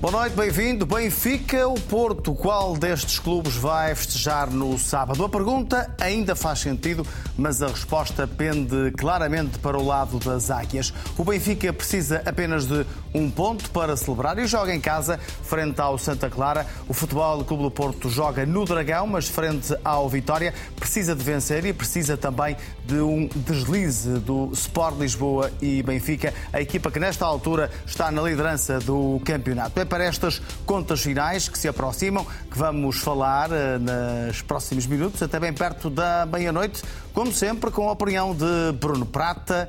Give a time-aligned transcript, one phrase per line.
[0.00, 0.86] Boa noite, bem-vindo.
[0.86, 2.34] Benfica, o Porto.
[2.34, 5.22] Qual destes clubes vai festejar no sábado?
[5.22, 7.06] A pergunta ainda faz sentido,
[7.36, 10.90] mas a resposta pende claramente para o lado das águias.
[11.18, 15.98] O Benfica precisa apenas de um ponto para celebrar e joga em casa, frente ao
[15.98, 16.66] Santa Clara.
[16.88, 20.54] O Futebol Clube do Porto joga no Dragão, mas frente ao Vitória.
[20.76, 26.60] Precisa de vencer e precisa também de um deslize do Sport Lisboa e Benfica, a
[26.62, 29.78] equipa que nesta altura está na liderança do campeonato.
[29.78, 35.20] É para estas contas finais que se aproximam que vamos falar eh, nos próximos minutos,
[35.20, 36.80] até bem perto da meia-noite,
[37.12, 39.68] como sempre, com a opinião de Bruno Prata,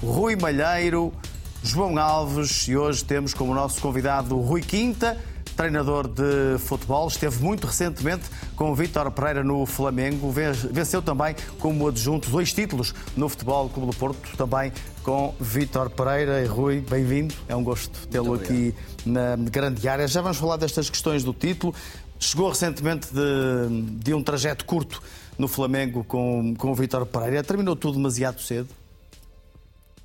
[0.00, 1.12] Rui Malheiro,
[1.64, 5.18] João Alves e hoje temos como nosso convidado Rui Quinta
[5.56, 10.30] treinador de futebol, esteve muito recentemente com o Vítor Pereira no Flamengo,
[10.70, 16.42] venceu também como adjunto dois títulos no Futebol Clube do Porto, também com Vítor Pereira
[16.42, 20.06] e Rui, bem-vindo, é um gosto tê-lo aqui na grande área.
[20.06, 21.74] Já vamos falar destas questões do título.
[22.18, 25.02] Chegou recentemente de, de um trajeto curto
[25.38, 27.42] no Flamengo com, com o Vítor Pereira.
[27.42, 28.68] Terminou tudo demasiado cedo?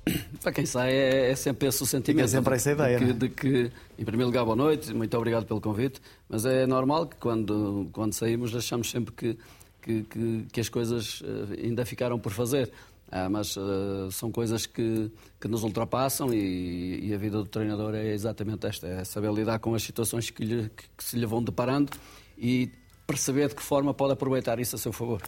[0.42, 2.24] Para quem sai é, é sempre esse o sentimento.
[2.24, 2.98] É sempre essa ideia.
[2.98, 3.14] De que, é?
[3.14, 7.16] de que, em primeiro lugar, boa noite, muito obrigado pelo convite, mas é normal que
[7.16, 9.38] quando, quando saímos achamos sempre que,
[9.80, 12.72] que, que, que as coisas eh, ainda ficaram por fazer.
[13.14, 17.94] Ah, mas uh, são coisas que, que nos ultrapassam e, e, a vida do treinador
[17.94, 21.26] é exatamente esta: é saber lidar com as situações que, lhe, que, que se lhe
[21.26, 21.92] vão deparando
[22.38, 22.70] e
[23.06, 25.20] perceber de que forma pode aproveitar isso a seu favor.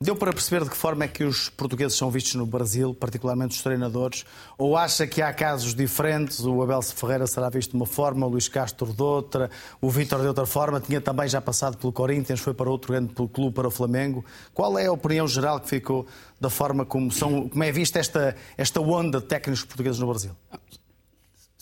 [0.00, 3.56] Deu para perceber de que forma é que os portugueses são vistos no Brasil, particularmente
[3.56, 4.24] os treinadores?
[4.56, 6.38] Ou acha que há casos diferentes?
[6.44, 10.20] O Abel Ferreira será visto de uma forma, o Luís Castro de outra, o Vítor
[10.20, 10.80] de outra forma?
[10.80, 14.24] Tinha também já passado pelo Corinthians, foi para outro grande clube, para o Flamengo.
[14.54, 16.06] Qual é a opinião geral que ficou
[16.40, 20.30] da forma como, são, como é vista esta, esta onda de técnicos portugueses no Brasil?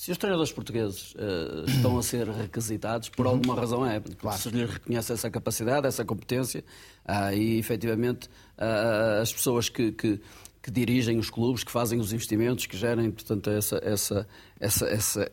[0.06, 4.00] Se os treinadores portugueses uh, estão a ser requisitados, por alguma razão é.
[4.00, 4.39] Claro.
[4.39, 6.65] Se lhes reconhece essa capacidade, essa competência,
[7.09, 10.21] uh, e efetivamente uh, as pessoas que, que,
[10.62, 14.28] que, dirigem os clubes, que fazem os investimentos, que gerem portanto, essa, essa,
[14.61, 15.31] essa, essa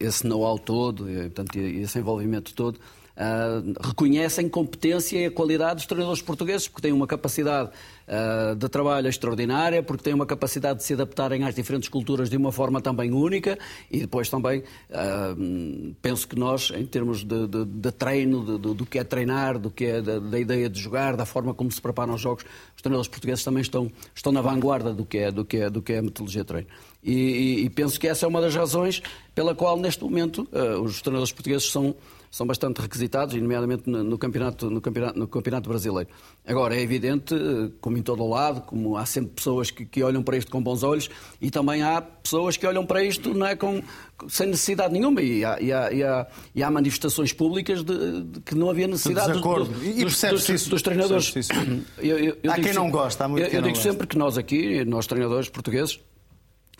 [0.00, 2.80] esse know-how todo, e, portanto, esse envolvimento todo,
[3.18, 7.68] Uh, reconhecem competência e a qualidade dos treinadores portugueses, porque têm uma capacidade
[8.06, 12.36] uh, de trabalho extraordinária, porque têm uma capacidade de se adaptarem às diferentes culturas de
[12.36, 13.58] uma forma também única
[13.90, 18.86] e depois também uh, penso que nós, em termos de, de, de treino, de, do
[18.86, 21.80] que é treinar, do que é da, da, ideia de jogar, da forma como se
[21.80, 22.44] preparam os jogos,
[22.76, 25.82] os treinadores portugueses também estão, estão na vanguarda do que é, do que é, do
[25.82, 26.68] que é a metodologia de treino.
[27.02, 29.02] E, e, e penso que essa é uma das razões
[29.34, 30.48] pela qual, neste momento,
[30.82, 31.96] os treinadores portugueses são
[32.30, 36.10] são bastante requisitados, nomeadamente no campeonato, no, campeonato, no campeonato brasileiro.
[36.46, 40.02] Agora, é evidente, eh, como em todo o lado, como há sempre pessoas que, que,
[40.02, 41.08] olham para isto com bons olhos
[41.40, 43.82] e também há pessoas que olham para isto não é, com,
[44.28, 48.40] sem necessidade nenhuma e há, e há, e há, e há manifestações públicas de, de,
[48.40, 51.34] que não havia necessidade de do, do, e dos, dos, isso, dos treinadores.
[51.34, 51.52] Isso.
[51.98, 54.36] Eu, eu, eu há quem não gosta, há muito Eu, eu digo sempre que nós
[54.36, 56.00] aqui, nós treinadores portugueses,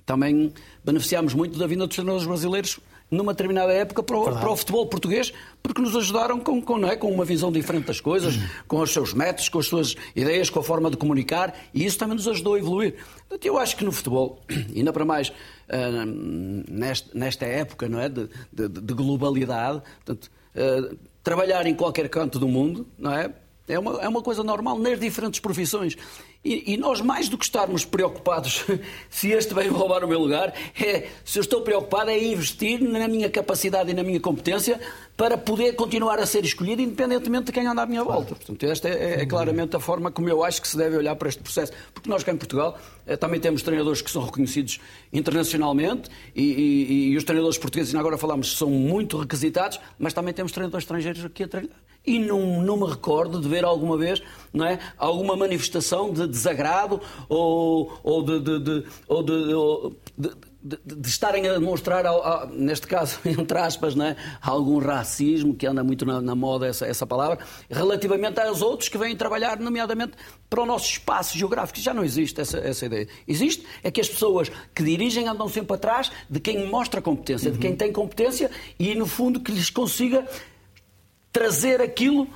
[0.04, 0.52] também
[0.84, 4.86] beneficiámos muito da vinda dos treinadores brasileiros numa determinada época para o, para o, futebol
[4.86, 5.32] português,
[5.62, 8.34] porque nos ajudaram com, com, é, com, uma visão diferente das coisas,
[8.66, 11.98] com os seus métodos, com as suas ideias, com a forma de comunicar, e isso
[11.98, 12.96] também nos ajudou a evoluir.
[13.42, 14.42] Eu acho que no futebol,
[14.74, 20.98] ainda para mais uh, nesta, nesta, época não é, de, de, de globalidade, portanto, uh,
[21.22, 23.32] trabalhar em qualquer canto do mundo, não é?
[23.68, 25.94] É uma, é uma coisa normal nas diferentes profissões.
[26.44, 28.64] E, e, nós, mais do que estarmos preocupados
[29.10, 33.08] se este veio roubar o meu lugar, é, se eu estou preocupado, é investir na
[33.08, 34.80] minha capacidade e na minha competência
[35.16, 38.36] para poder continuar a ser escolhido, independentemente de quem anda à minha volta.
[38.36, 41.28] Portanto, esta é, é, claramente a forma como eu acho que se deve olhar para
[41.28, 41.72] este processo.
[41.92, 44.80] Porque nós, cá em Portugal, é, também temos treinadores que são reconhecidos
[45.12, 50.52] internacionalmente e, e, e os treinadores portugueses, agora falamos, são muito requisitados, mas também temos
[50.52, 51.76] treinadores estrangeiros aqui a treinar.
[52.06, 54.22] E não, não me recordo de ver alguma vez
[54.52, 60.30] não é, alguma manifestação de desagrado ou, ou de, de, de, ou de,
[60.68, 62.04] de, de, estarem a demonstrar,
[62.50, 66.86] neste caso, entre aspas, não é, algum racismo, que anda muito na, na, moda essa,
[66.86, 67.38] essa palavra,
[67.70, 70.12] relativamente aos outros que vêm trabalhar, nomeadamente,
[70.50, 71.80] para o nosso espaço geográfico.
[71.80, 73.08] Já não existe essa, essa ideia.
[73.26, 77.54] Existe é que as pessoas que dirigem andam sempre atrás de quem mostra competência, uhum.
[77.54, 80.26] de quem tem competência e, no fundo, que lhes consiga
[81.32, 82.28] trazer aquilo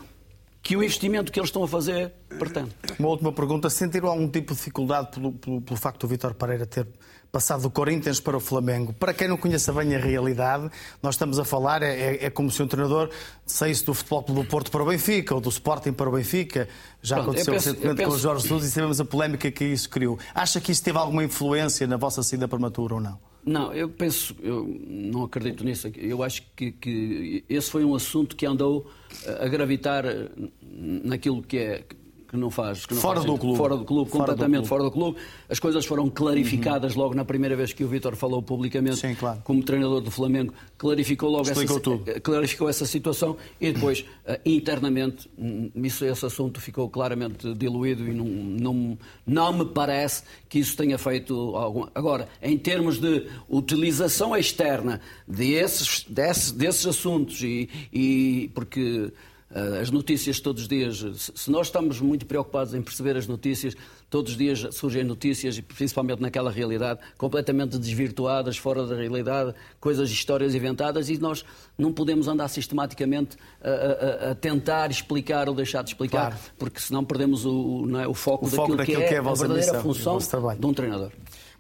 [0.63, 2.71] que o investimento que eles estão a fazer pretende.
[2.99, 3.69] Uma última pergunta.
[3.69, 6.87] Sentiram algum tipo de dificuldade pelo, pelo, pelo facto do Vítor Pereira ter
[7.33, 8.93] passado do Corinthians para o Flamengo.
[8.93, 10.71] Para quem não conheça bem a realidade,
[11.03, 13.09] nós estamos a falar, é, é, é como se um treinador
[13.47, 16.69] saísse do Futebol do Porto para o Benfica, ou do Sporting para o Benfica.
[17.01, 18.11] Já Pronto, aconteceu penso, recentemente penso...
[18.11, 20.19] com o Jorge Jesus e sabemos a polémica que isso criou.
[20.35, 23.19] Acha que isso teve alguma influência na vossa saída prematura ou não?
[23.43, 25.91] Não, eu penso, eu não acredito nisso.
[25.97, 28.91] Eu acho que, que esse foi um assunto que andou
[29.41, 30.05] a gravitar
[30.71, 31.85] naquilo que é
[32.33, 32.87] que não faz.
[32.87, 33.59] Que não fora, faz do clube.
[33.59, 34.11] fora do clube.
[34.11, 34.69] Fora completamente do clube.
[34.69, 35.19] fora do clube.
[35.51, 37.03] As coisas foram clarificadas uhum.
[37.03, 39.41] logo na primeira vez que o Vítor falou publicamente Sim, claro.
[39.45, 40.55] como treinador do Flamengo.
[40.79, 42.05] Clarificou logo essa, tudo.
[42.23, 48.15] clarificou essa situação e depois, eh, internamente, hum, isso, esse assunto ficou claramente diluído e
[48.15, 51.87] não, não, não me parece que isso tenha feito algum.
[51.95, 59.32] Agora, em termos de utilização externa desses, desses, desses assuntos e, e porque eh,
[59.81, 61.05] as notícias todos os dias,
[61.35, 63.77] se nós estamos muito preocupados em perceber as notícias,
[64.09, 70.55] todos os dias surgem notícias, principalmente naquela realidade, completamente desvirtuadas, fora da realidade, coisas, histórias
[70.55, 71.45] inventadas, e nós
[71.77, 76.37] não podemos andar sistematicamente a, a, a tentar explicar ou deixar de explicar, claro.
[76.59, 79.19] porque senão perdemos o, é, o foco, o daquilo, foco daquilo que, é que é
[79.19, 80.19] a, a verdadeira missão, função
[80.59, 81.11] de um treinador.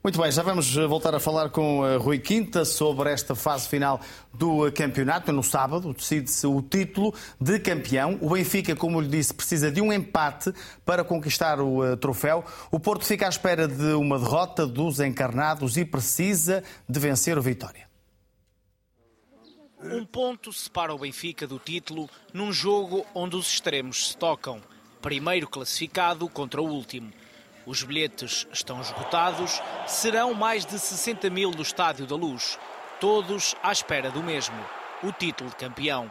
[0.03, 3.69] Muito bem, já vamos eh, voltar a falar com uh, Rui Quinta sobre esta fase
[3.69, 4.01] final
[4.35, 5.31] do uh, campeonato.
[5.31, 8.19] No sábado decide-se o título de campeão.
[8.21, 10.53] O Benfica, como lhe disse, precisa de um empate
[10.85, 12.45] para conquistar o troféu.
[12.69, 17.43] O Porto fica à espera de uma derrota dos encarnados e precisa de vencer o
[17.43, 17.89] Vitória.
[19.85, 24.61] Um ponto separa o Benfica do título num jogo onde os extremos se tocam.
[25.01, 27.13] Primeiro classificado contra o último.
[27.65, 32.59] Os bilhetes estão esgotados, serão mais de 60 mil do Estádio da Luz,
[33.01, 34.59] todos à espera do mesmo,
[35.03, 36.11] o título de campeão.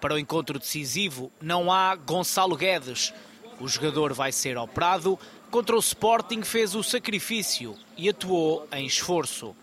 [0.00, 3.12] Para o encontro decisivo não há Gonçalo Guedes.
[3.58, 5.18] O jogador vai ser operado.
[5.50, 9.56] Contra o Sporting fez o sacrifício e atuou em esforço.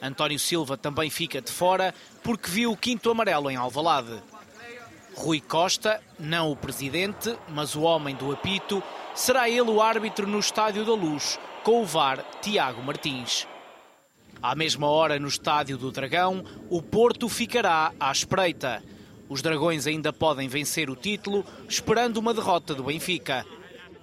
[0.00, 4.22] António Silva também fica de fora porque viu o quinto amarelo em Alvalade.
[5.14, 8.82] Rui Costa, não o presidente, mas o homem do apito,
[9.14, 13.46] será ele o árbitro no Estádio da Luz, com o VAR Tiago Martins.
[14.42, 18.82] À mesma hora, no Estádio do Dragão, o Porto ficará à espreita.
[19.28, 23.46] Os Dragões ainda podem vencer o título, esperando uma derrota do Benfica.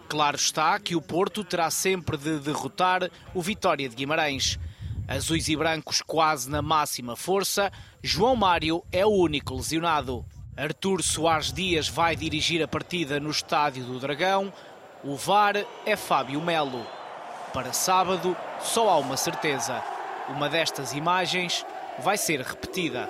[0.08, 4.58] Claro está que o Porto terá sempre de derrotar o Vitória de Guimarães.
[5.08, 7.72] Azuis e brancos quase na máxima força,
[8.02, 10.26] João Mário é o único lesionado.
[10.56, 14.54] Artur Soares Dias vai dirigir a partida no Estádio do Dragão,
[15.04, 15.56] o VAR
[15.86, 16.86] é Fábio Melo.
[17.54, 19.84] Para sábado, só há uma certeza:
[20.28, 21.66] uma destas imagens
[22.00, 23.10] vai ser repetida.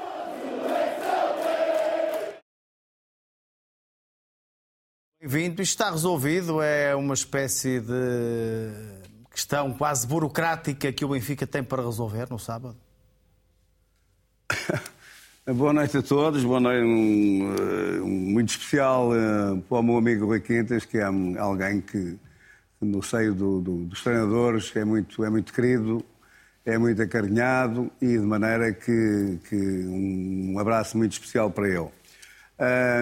[5.20, 5.62] Bem-vindo.
[5.62, 6.62] Isto está resolvido?
[6.62, 8.72] É uma espécie de
[9.30, 12.78] questão quase burocrática que o Benfica tem para resolver no sábado?
[15.56, 20.28] Boa noite a todos, boa noite, um, um, muito especial uh, para o meu amigo
[20.28, 21.04] Rui Quintas, que é
[21.40, 22.18] alguém que,
[22.80, 26.06] no seio do, do, dos treinadores, é muito, é muito querido,
[26.64, 31.90] é muito acarinhado e de maneira que, que um abraço muito especial para ele.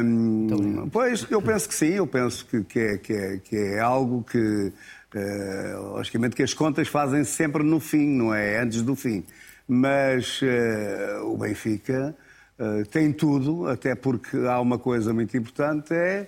[0.06, 3.80] Um, pois, eu penso que sim, eu penso que, que, é, que, é, que é
[3.82, 4.72] algo que,
[5.16, 9.26] uh, logicamente, que as contas fazem sempre no fim, não é antes do fim.
[9.68, 12.16] Mas uh, o Benfica
[12.60, 16.28] eh, tem tudo, até porque há uma coisa muito importante, é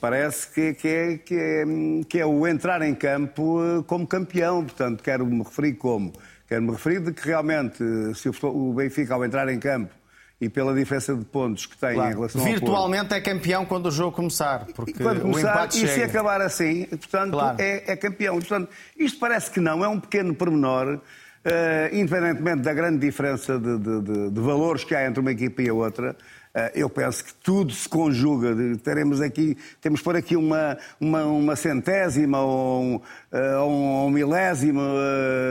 [0.00, 1.64] parece que, que, é, que, é,
[2.08, 4.64] que é o entrar em campo eh, como campeão.
[4.64, 6.12] Portanto, quero me referir como?
[6.48, 7.82] Quero me referir de que realmente,
[8.14, 9.94] se o Benfica, ao entrar em campo,
[10.40, 12.10] e pela diferença de pontos que tem claro.
[12.10, 14.66] em relação Virtualmente Porto, é campeão quando o jogo começar.
[14.74, 15.92] Porque quando começar, e chega.
[15.92, 17.56] se acabar assim, portanto, claro.
[17.60, 18.34] é, é, campeão.
[18.34, 18.68] Portanto,
[18.98, 21.00] isto parece que não, é um pequeno pormenor
[21.44, 25.60] Uh, independentemente da grande diferença de, de, de, de, valores que há entre uma equipa
[25.60, 26.12] e a outra,
[26.54, 28.54] uh, eu penso que tudo se conjuga.
[28.84, 34.82] Teremos aqui, temos por aqui uma, uma, uma centésima ou um, uh, um, um milésimo,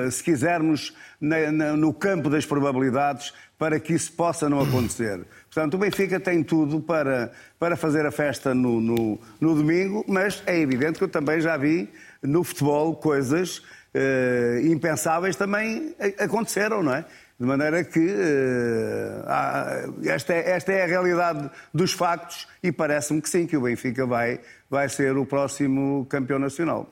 [0.10, 5.26] se quisermos, na, na, no campo das probabilidades, para que isso possa não acontecer.
[5.54, 10.42] Portanto, o Benfica tem tudo para, para fazer a festa no, no, no domingo, mas
[10.48, 11.90] é evidente que eu também já vi
[12.24, 13.62] no futebol coisas
[13.96, 17.06] uh, impensáveis também aconteceram, não é?
[17.40, 23.22] De maneira que uh, há, esta, é, esta é a realidade dos factos e parece-me
[23.22, 26.88] que sim, que o Benfica vai, vai ser o próximo campeão nacional.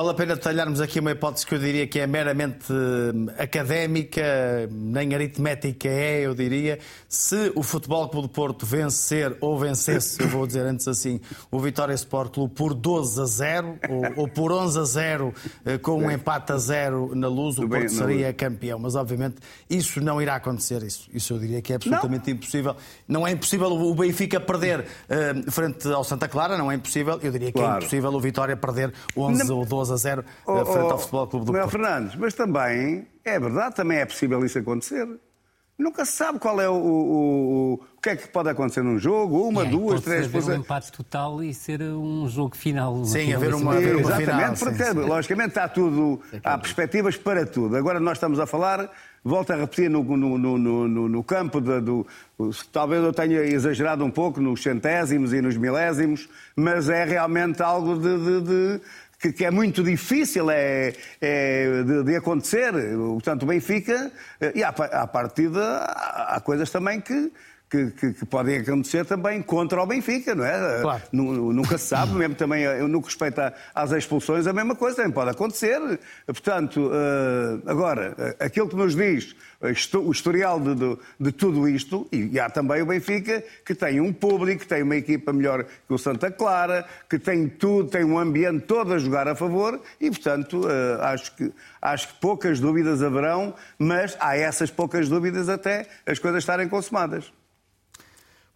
[0.00, 4.66] Vale a pena detalharmos aqui uma hipótese que eu diria que é meramente eh, académica,
[4.72, 6.78] nem aritmética é, eu diria.
[7.06, 11.60] Se o Futebol Clube do Porto vencer ou vencesse, eu vou dizer antes assim, o
[11.60, 15.34] Vitória Sport Clube por 12 a 0 ou, ou por 11 a 0
[15.66, 18.78] eh, com um empate a 0 na luz, o Porto seria campeão.
[18.78, 19.36] Mas obviamente
[19.68, 20.82] isso não irá acontecer.
[20.82, 22.36] Isso, isso eu diria que é absolutamente não.
[22.36, 22.74] impossível.
[23.06, 27.20] Não é impossível o Benfica perder uh, frente ao Santa Clara, não é impossível.
[27.22, 27.74] Eu diria que é claro.
[27.74, 29.58] é impossível o Vitória perder 11 não.
[29.58, 31.70] ou 12 a 0 oh, frente ao Futebol Clube do Porto.
[31.70, 35.06] Fernandes, mas também é verdade, também é possível isso acontecer.
[35.80, 39.48] Nunca se sabe qual é o, o, o, que é que pode acontecer num jogo,
[39.48, 40.26] uma, é, duas, três...
[40.26, 43.02] Pode haver um empate total e ser um jogo final.
[43.06, 45.08] Sim, haver uma, haver uma Exatamente, final, porque sim, sim.
[45.08, 47.76] logicamente está tudo, há perspectivas para tudo.
[47.76, 48.90] Agora nós estamos a falar,
[49.24, 52.06] volto a repetir, no, no, no, no campo de, do...
[52.70, 57.96] Talvez eu tenha exagerado um pouco nos centésimos e nos milésimos, mas é realmente algo
[57.96, 58.80] de, de, de
[59.20, 62.72] que, que é muito difícil é, é de, de, acontecer.
[62.96, 64.10] Portanto, o Benfica,
[64.40, 67.30] eh, e à, à partida, há, há coisas também que,
[67.68, 70.80] que, que, que, podem acontecer também contra o Benfica, não é?
[70.80, 71.02] Claro.
[71.12, 75.30] Nunca se sabe, mesmo também no que respeita às expulsões, a mesma coisa também pode
[75.30, 75.78] acontecer.
[76.26, 82.08] Portanto, eh, agora, eh, aquilo que nos diz o historial de, de, de, tudo isto,
[82.10, 85.92] e há também o Benfica, que tem um público, que tem uma equipa melhor que
[85.92, 90.10] o Santa Clara, que tem tudo, tem um ambiente todo a jogar a favor, e
[90.10, 91.52] portanto uh, acho, que,
[91.82, 97.30] acho que poucas dúvidas haverão, mas há essas poucas dúvidas até as coisas estarem consumadas.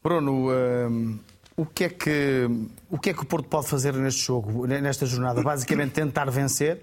[0.02, 1.18] Bruno, uh,
[1.54, 2.48] o, que é que,
[2.90, 5.42] o que é que o Porto pode fazer neste jogo, nesta jornada?
[5.42, 6.82] Basicamente tentar vencer,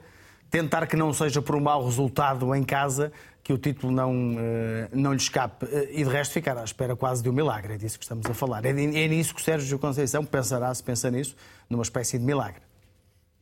[0.51, 3.11] tentar que não seja por um mau resultado em casa,
[3.43, 6.95] que o título não, eh, não lhe escape eh, e de resto ficar à espera
[6.95, 7.74] quase de um milagre.
[7.74, 8.63] É disso que estamos a falar.
[8.65, 11.36] É, é nisso que o Sérgio Conceição pensará, se pensa nisso,
[11.69, 12.62] numa espécie de milagre.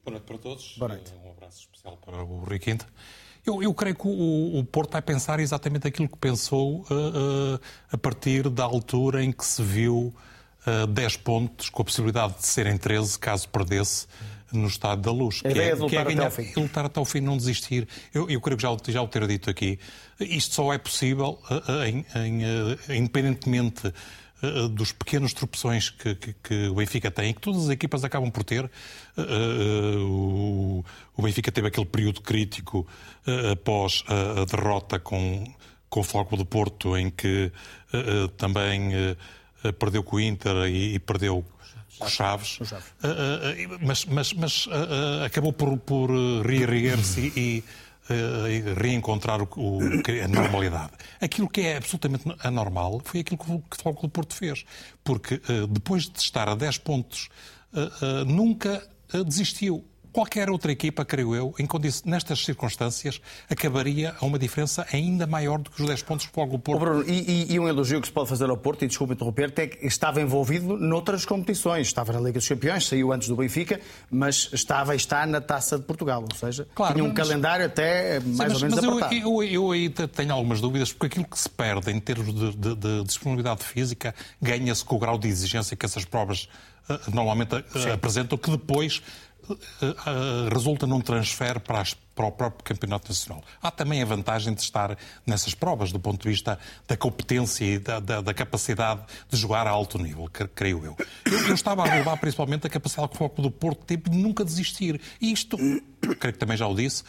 [0.03, 0.75] Boa noite para todos.
[0.77, 1.13] Boa noite.
[1.24, 2.88] Um abraço especial para o Rui Quinto.
[3.46, 7.60] Eu, eu, creio que o, o, Porto vai pensar exatamente aquilo que pensou uh, uh,
[7.91, 10.13] a partir da altura em que se viu
[10.68, 14.08] uh, 10 pontos, com a possibilidade de serem 13 caso perdesse
[14.51, 15.41] no estado da luz.
[15.44, 16.62] A que é, que é ganhar, até fim.
[16.62, 17.88] lutar até ao fim, não desistir.
[18.13, 19.79] Eu, eu creio que já, já o ter dito aqui.
[20.20, 23.94] Isto só é possível uh, em, em, uh, independentemente
[24.72, 28.46] dos pequenos tropeções que, que, que, o Benfica tem, que todas as equipas acabam por
[28.46, 28.72] ter.
[30.08, 30.82] O,
[31.22, 32.88] Benfica teve aquele período crítico
[33.51, 35.44] após a, derrota com,
[35.89, 37.51] com o Foco do Porto, em que
[38.38, 38.91] também
[39.77, 41.44] perdeu com o Inter e perdeu
[42.00, 42.86] com Chaves, Chaves.
[43.03, 46.10] Uh, uh, mas, mas, mas uh, acabou por, por
[46.46, 47.63] reerguer-se e,
[48.10, 50.94] e reencontrar o, o, a normalidade.
[51.22, 54.65] Aquilo que é absolutamente anormal foi aquilo que o Futebol Clube Porto fez,
[55.03, 55.39] porque
[55.70, 57.29] depois de estar a 10 pontos,
[58.25, 58.82] nunca
[59.27, 61.54] desistiu qualquer outra equipa, creio eu,
[62.06, 66.60] nestas circunstâncias, acabaria a uma diferença ainda maior do que os 10 pontos que o
[66.60, 66.78] Porto.
[66.78, 69.54] Oh, Bruno, e, e, um elogio que se pode fazer ao Porto, e desculpe interromper,
[69.58, 71.88] é que estava envolvido noutras competições.
[71.88, 75.78] Estava na Liga dos Campeões, saiu antes do Benfica, mas estava e está na Taça
[75.78, 76.22] de Portugal.
[76.22, 77.18] Ou seja, claro, tinha um mas...
[77.18, 79.16] calendário até mais Sim, mas, ou menos mas apertado.
[79.16, 82.56] Eu, eu, eu, aí tenho algumas dúvidas, porque aquilo que se perde em termos de,
[82.56, 86.48] de, de disponibilidade física ganha-se com o grau de exigência que essas provas
[86.89, 89.01] uh, normalmente uh, apresentam, que depois
[90.51, 93.42] resulta num transfer para as para o próprio Campeonato Nacional.
[93.64, 97.80] Há também a vantagem de estar nessas provas, do ponto de vista da competência e
[97.80, 100.98] da, da, da capacidade de jogar a alto nível, creio eu.
[101.26, 104.44] Eu, estava a relevar principalmente a capacidade que o Foco do Porto teve de nunca
[104.44, 105.00] desistir.
[105.22, 105.56] E isto,
[106.20, 107.06] creio que também já o disse,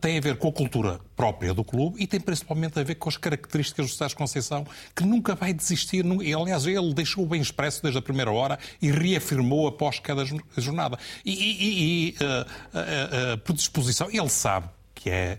[0.00, 3.10] tem a ver com a cultura própria do clube e tem principalmente a ver com
[3.10, 4.66] as características do Sérgio Conceição,
[4.96, 6.06] que nunca vai desistir.
[6.22, 10.24] E, aliás, ele deixou bem expresso desde a primeira hora e reafirmou após cada
[10.56, 10.98] jornada.
[11.22, 14.53] E, e, e uh, uh, uh, por disposição, ele sabe
[14.94, 15.38] que é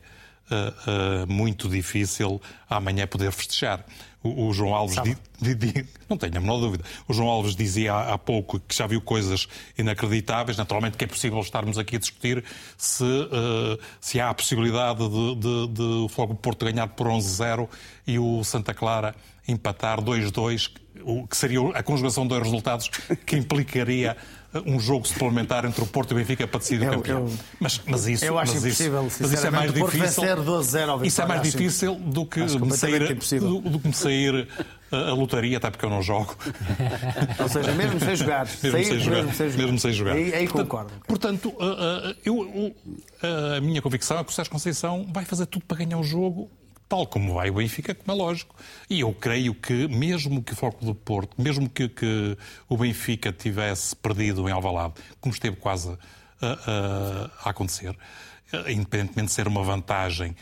[0.50, 3.86] uh, uh, muito difícil amanhã poder festejar.
[4.24, 4.98] O, o João Alves
[5.40, 6.84] di, di, não tenho a menor dúvida.
[7.08, 10.58] O João Alves dizia há, há, pouco que já viu coisas inacreditáveis.
[10.58, 12.44] Naturalmente que é possível estarmos aqui a discutir
[12.78, 17.70] se, uh, se há a possibilidade de, de, de o Fogo Porto ganhar por 11-0
[18.08, 19.16] e o Santa Clara
[19.48, 20.72] empatar 2-2,
[21.30, 22.90] que seria a conjugação de dois resultados
[23.26, 24.18] que implicaria
[24.66, 27.20] um jogo suplementar entre o Porto e o Benfica para decidir o campeão.
[27.26, 30.44] Eu, mas, mas isso, eu acho mas impossível, isso, mas isso é mais difícil.
[30.44, 34.48] 12 ao isso é mais difícil do que, me sair, do, do que me sair
[34.92, 36.36] a, a lotaria, até porque eu não jogo.
[37.40, 38.46] Ou seja, mesmo sem jogar.
[38.46, 39.64] mesmo, sair, sem jogar mesmo sem jogar.
[39.64, 40.14] Mesmo sem jogar.
[40.14, 40.94] Aí, aí concordo.
[41.06, 41.54] Portanto,
[42.24, 42.74] eu,
[43.58, 46.50] a minha convicção é que o Sérgio Conceição vai fazer tudo para ganhar o jogo
[46.88, 48.56] tal como vai o Benfica, como é lógico.
[48.90, 52.38] E eu creio que, mesmo que o Foco do Porto, mesmo que, que
[52.70, 55.98] o Benfica tivesse perdido em Alvalade, como esteve quase
[56.42, 57.96] a, a acontecer.
[58.68, 60.36] Independentemente de ser uma vantagem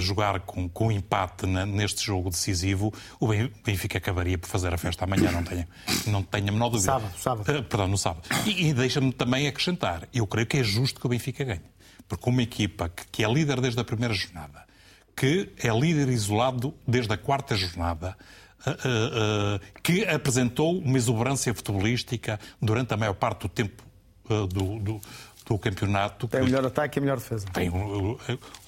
[0.00, 3.28] jogar com, com empate na, neste jogo decisivo, o
[3.64, 5.66] Benfica acabaria por fazer a festa amanhã, não tenho,
[6.06, 6.92] não tenho a menor dúvida.
[6.92, 7.64] Sábado, sábado.
[7.64, 8.28] Perdão, no sábado.
[8.46, 11.62] E, e deixa-me também acrescentar, eu creio que é justo que o Benfica ganhe.
[12.08, 14.66] Porque uma equipa que, que é líder desde a primeira jornada,
[15.18, 18.16] que é líder isolado desde a quarta jornada,
[18.66, 23.84] Uh, uh, uh, que apresentou uma exuberância futebolística durante a maior parte do tempo
[24.28, 25.00] do, do,
[25.46, 26.26] do campeonato.
[26.26, 27.46] Tem o melhor ataque e a melhor defesa.
[27.52, 28.18] Tem o,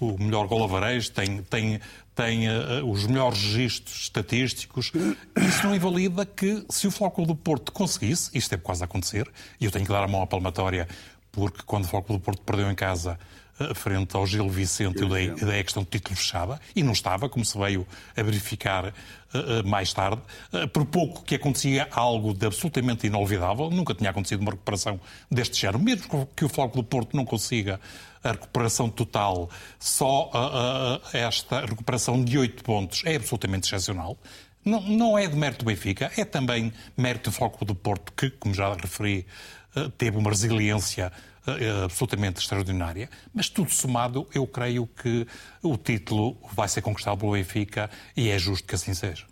[0.00, 0.70] o, melhor gol
[1.12, 1.80] tem, tem,
[2.14, 4.92] tem uh, os melhores registros estatísticos.
[5.36, 9.28] Isso não invalida que, se o Flóculo do Porto conseguisse, isto é quase a acontecer,
[9.60, 10.86] e eu tenho que dar a mão à palmatória,
[11.32, 13.18] porque quando o Flóculo do Porto perdeu em casa
[13.74, 16.92] frente ao Gil Vicente, eu dei a ideia que estão de título fechada, e não
[16.92, 17.86] estava, como se veio
[18.16, 20.22] a verificar uh, mais tarde.
[20.72, 25.00] Por pouco que acontecia algo de absolutamente inolvidável, nunca tinha acontecido uma recuperação
[25.30, 27.80] deste género, mesmo que o Flóculo do Porto não consiga
[28.22, 29.48] a recuperação total,
[29.78, 30.30] só
[31.12, 34.18] esta recuperação de oito pontos é absolutamente excepcional.
[34.62, 38.28] Não, não, é de mérito do Benfica, é também mérito do Flóculo do Porto, que,
[38.28, 39.26] como já referi,
[39.96, 41.10] teve uma resiliência
[41.84, 45.26] absolutamente extraordinária, mas tudo somado, eu creio que
[45.62, 49.24] o título vai ser conquistado pelo Benfica e é justo que assim seja.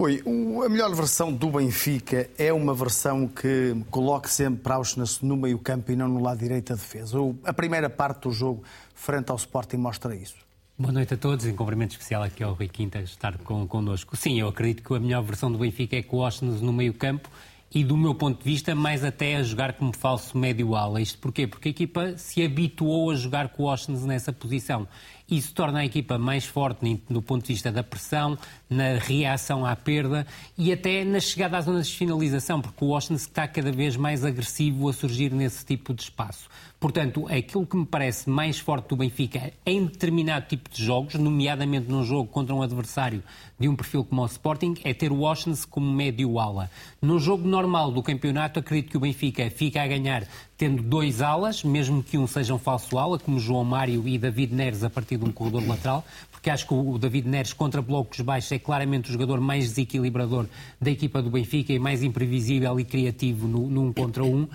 [0.00, 0.22] Oi,
[0.64, 5.90] a melhor versão do Benfica é uma versão que coloque sempre Auschwitz no meio campo
[5.90, 7.18] e não no lado direito da defesa.
[7.44, 8.62] A primeira parte do jogo,
[8.94, 10.36] frente ao Sporting, mostra isso.
[10.78, 14.16] Boa noite a todos, em cumprimento especial aqui ao Rui Quinta estar com, connosco.
[14.16, 16.94] Sim, eu acredito que a melhor versão do Benfica é com o Auschwitz no meio
[16.94, 17.28] campo
[17.74, 21.00] e do meu ponto de vista, mais até a jogar como falso médio-ala.
[21.00, 21.46] Isto porquê?
[21.46, 24.88] Porque a equipa se habituou a jogar com o Oshnes nessa posição.
[25.30, 29.76] Isso torna a equipa mais forte do ponto de vista da pressão, na reação à
[29.76, 33.94] perda e até na chegada às zonas de finalização, porque o Oshnes está cada vez
[33.94, 36.48] mais agressivo a surgir nesse tipo de espaço.
[36.80, 41.90] Portanto, aquilo que me parece mais forte do Benfica em determinado tipo de jogos, nomeadamente
[41.90, 43.22] num jogo contra um adversário
[43.58, 46.70] de um perfil como o Sporting, é ter o Oshnes como médio-ala.
[47.02, 50.24] No jogo normal do campeonato, acredito que o Benfica fica a ganhar
[50.58, 54.52] tendo dois alas, mesmo que um seja um falso ala, como João Mário e David
[54.52, 58.20] Neres a partir de um corredor lateral, porque acho que o David Neres contra blocos
[58.20, 60.46] baixos é claramente o jogador mais desequilibrador
[60.80, 64.48] da equipa do Benfica e mais imprevisível e criativo no, num contra um, uh,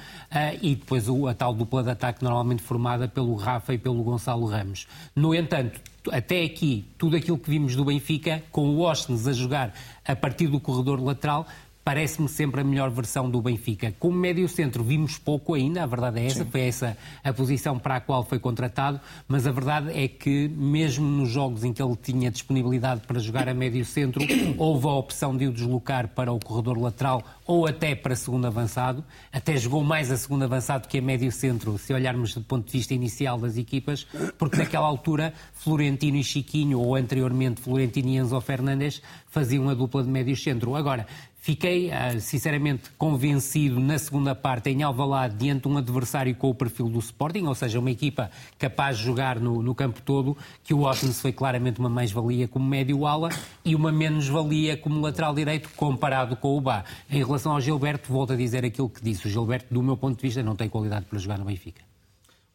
[0.61, 4.45] e depois o, a tal dupla de ataque normalmente formada pelo Rafa e pelo Gonçalo
[4.45, 4.87] Ramos.
[5.15, 5.79] No entanto,
[6.11, 9.73] até aqui, tudo aquilo que vimos do Benfica, com o Ostens a jogar
[10.05, 11.47] a partir do corredor lateral,
[11.83, 13.93] parece-me sempre a melhor versão do Benfica.
[13.99, 16.49] Como médio centro vimos pouco ainda, a verdade é essa, Sim.
[16.49, 21.05] foi essa a posição para a qual foi contratado, mas a verdade é que mesmo
[21.05, 24.21] nos jogos em que ele tinha disponibilidade para jogar a médio centro,
[24.57, 29.03] houve a opção de o deslocar para o corredor lateral ou até para segundo avançado,
[29.31, 32.71] até jogou mais a segundo avançado que a médio centro, se olharmos do ponto de
[32.71, 38.39] vista inicial das equipas, porque naquela altura Florentino e Chiquinho, ou anteriormente Florentino e Enzo
[38.39, 40.75] Fernandes, faziam a dupla de médio centro.
[40.75, 41.05] Agora,
[41.43, 46.55] Fiquei, ah, sinceramente, convencido na segunda parte em Alvalade diante de um adversário com o
[46.55, 50.73] perfil do Sporting, ou seja, uma equipa capaz de jogar no, no campo todo, que
[50.73, 53.27] o Ottens foi claramente uma mais-valia como médio-ala
[53.65, 56.85] e uma menos-valia como lateral direito comparado com o Bá.
[57.11, 59.27] Em relação ao Gilberto, volto a dizer aquilo que disse.
[59.27, 61.92] O Gilberto, do meu ponto de vista, não tem qualidade para jogar no Benfica.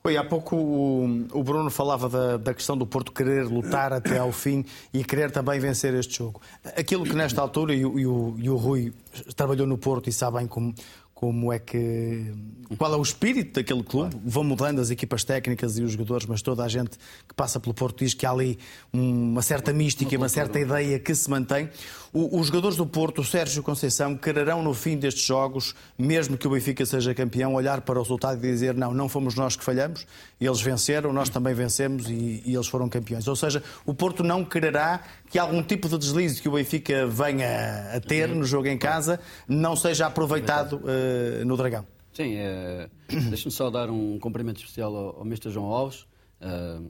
[0.09, 4.16] Oi, há pouco o, o Bruno falava da, da, questão do Porto querer lutar até
[4.16, 6.40] ao fim e querer também vencer este jogo.
[6.64, 8.90] Aquilo que nesta altura, e, e, o, e o Rui
[9.37, 10.75] trabalhou no Porto e sabem como,
[11.18, 12.33] como é que.
[12.79, 14.16] qual é o espírito daquele clube.
[14.25, 16.97] Vão mudando as equipas técnicas e os jogadores, mas toda a gente
[17.29, 18.59] que passa pelo Porto diz que há ali
[18.90, 21.68] uma certa mística, uma certa ideia que se mantém.
[22.12, 26.51] Os jogadores do Porto, o Sérgio Conceição, quererão no fim destes jogos, mesmo que o
[26.51, 30.07] Benfica seja campeão, olhar para o resultado e dizer: não, não fomos nós que falhamos,
[30.40, 33.27] eles venceram, nós também vencemos e, e eles foram campeões.
[33.27, 37.92] Ou seja, o Porto não quererá que algum tipo de deslize que o Benfica venha
[37.94, 40.77] a ter no jogo em casa não seja aproveitado.
[40.77, 41.87] Uh, eh, no Dragão.
[42.12, 45.51] Sim, é, deixe-me só dar um cumprimento especial ao, ao Mr.
[45.51, 46.07] João Alves,
[46.40, 46.85] uh,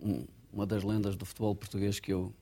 [0.00, 2.32] um, uma das lendas do futebol português que eu,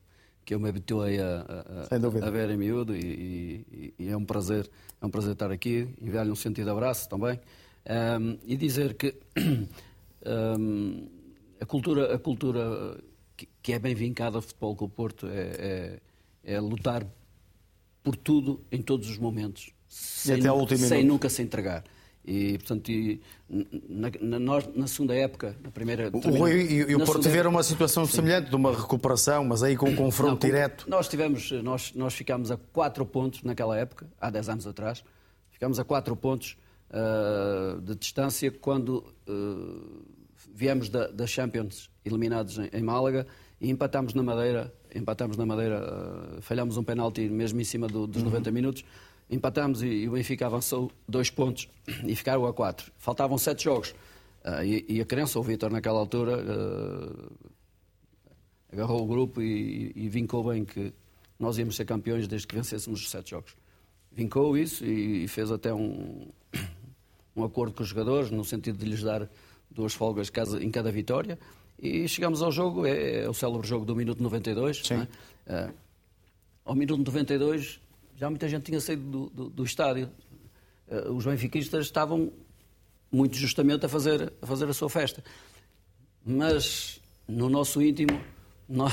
[0.50, 1.46] que eu me habituei a,
[1.92, 4.68] a, a ver em miúdo e, e, e, é um prazer
[5.00, 7.38] é um prazer estar aqui, enviar-lhe um sentido abraço também.
[7.88, 9.14] Um, e dizer que
[10.58, 11.06] um,
[11.60, 12.98] a cultura, a cultura
[13.36, 16.00] que, que é bem vincada ao futebol com o Porto é,
[16.44, 17.06] é, é lutar
[18.02, 20.42] por tudo em todos os momentos sem,
[20.78, 21.84] sem nunca se entregar.
[22.24, 23.20] E, portanto, e,
[23.88, 26.10] na, na, na, segunda época, na primeira.
[26.12, 28.16] O Rui e, e o Porto tiveram uma situação Sim.
[28.16, 30.84] semelhante, de uma recuperação, mas aí com um confronto Não, com, direto.
[30.88, 35.02] Nós tivemos, nós, nós ficámos a quatro pontos naquela época, há 10 anos atrás,
[35.50, 36.56] ficámos a quatro pontos
[36.90, 40.04] uh, de distância quando uh,
[40.54, 43.26] viemos da, da, Champions eliminados em, em, Málaga
[43.60, 48.06] e empatámos na Madeira, empatámos na Madeira, uh, falhámos um penalti mesmo em cima do,
[48.06, 48.28] dos uhum.
[48.28, 48.84] 90 minutos,
[49.30, 51.68] empatámos e, e, o Benfica avançou dois pontos
[52.04, 52.90] e ficaram a quatro.
[52.98, 53.94] Faltavam sete jogos.
[54.64, 56.42] E, e, a crença, o Vitor naquela altura
[58.72, 60.92] agarrou o grupo e, e vincou bem que
[61.38, 63.56] nós íamos ser campeões desde que vencêssemos os sete jogos.
[64.12, 66.28] Vincou isso e fez até um,
[67.36, 69.28] um acordo com os jogadores, no sentido de lhes dar
[69.70, 71.38] duas folgas em cada vitória.
[71.78, 74.82] E chegamos ao jogo, é, é o célebre jogo do minuto 92.
[74.84, 75.06] Sim.
[75.46, 75.66] É?
[75.66, 75.74] Uh,
[76.64, 77.80] ao minuto 92
[78.20, 80.10] já muita gente tinha saído do, do, do estádio.
[80.86, 82.30] Uh, os benfiquistas estavam
[83.10, 85.24] muito justamente a fazer, a fazer a sua festa.
[86.22, 88.20] Mas no nosso íntimo,
[88.68, 88.92] nós,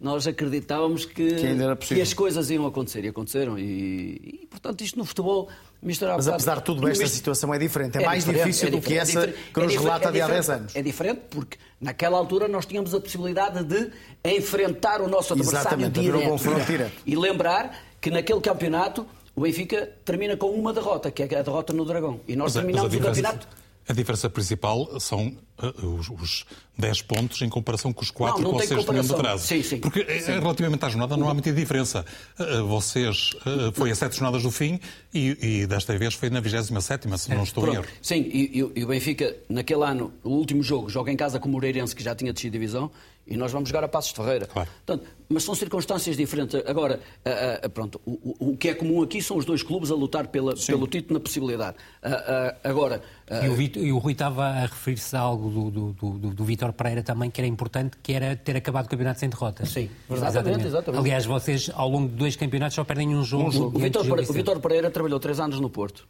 [0.00, 3.56] nós acreditávamos que, que, que, as coisas iam acontecer e aconteceram.
[3.56, 5.48] E, e portanto, isto no futebol
[5.82, 7.98] misturar Mas apesar de tudo, esta situação é diferente.
[7.98, 10.76] É, é mais difícil é do que essa que nos relata de há 10 anos.
[10.76, 13.90] É diferente porque naquela altura nós tínhamos a possibilidade de
[14.24, 16.18] enfrentar o nosso adversário direto.
[16.18, 17.02] Um confronto direto.
[17.04, 21.72] E lembrar que naquele campeonato o Benfica termina com uma derrota, que é a derrota
[21.72, 22.20] no Dragão.
[22.28, 23.48] E nós mas, terminamos mas o campeonato
[23.88, 26.46] a diferença principal são uh, os, os
[26.78, 29.46] 10 pontos em comparação com os 4 não, não que vocês tinham de atraso.
[29.46, 29.78] Sim, sim.
[29.78, 30.32] Porque eh, sim.
[30.32, 32.04] relativamente à jornada não há muita diferença.
[32.38, 34.78] Uh, vocês uh, foi a 7 jornadas do fim
[35.12, 37.84] e, e, desta vez foi na 27, se não estou em erro.
[38.00, 41.52] Sim, e, e, o Benfica, naquele ano, o último jogo, joga em casa com o
[41.52, 42.90] Moreirense, que já tinha descido divisão,
[43.26, 44.46] e nós vamos jogar a Passos de Ferreira.
[44.46, 44.68] Claro.
[44.84, 46.60] Portanto, mas são circunstâncias diferentes.
[46.66, 49.94] Agora, uh, uh, pronto, o, o, que é comum aqui são os dois clubes a
[49.94, 51.76] lutar pela, pelo título na possibilidade.
[52.02, 53.02] Uh, agora.
[53.42, 56.44] E o, Vitor, e, o Rui estava a referir-se a algo do, do, do, do
[56.44, 59.64] Vítor Pereira também, que era importante, que era ter acabado o campeonato sem derrota.
[59.64, 61.00] Sim, exatamente, exatamente.
[61.00, 63.48] Aliás, vocês, ao longo de dois campeonatos, só perdem um jogo.
[63.48, 63.78] Um jogo.
[63.78, 66.06] O Vítor Pereira trabalhou três anos no Porto.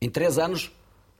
[0.00, 0.72] Em três anos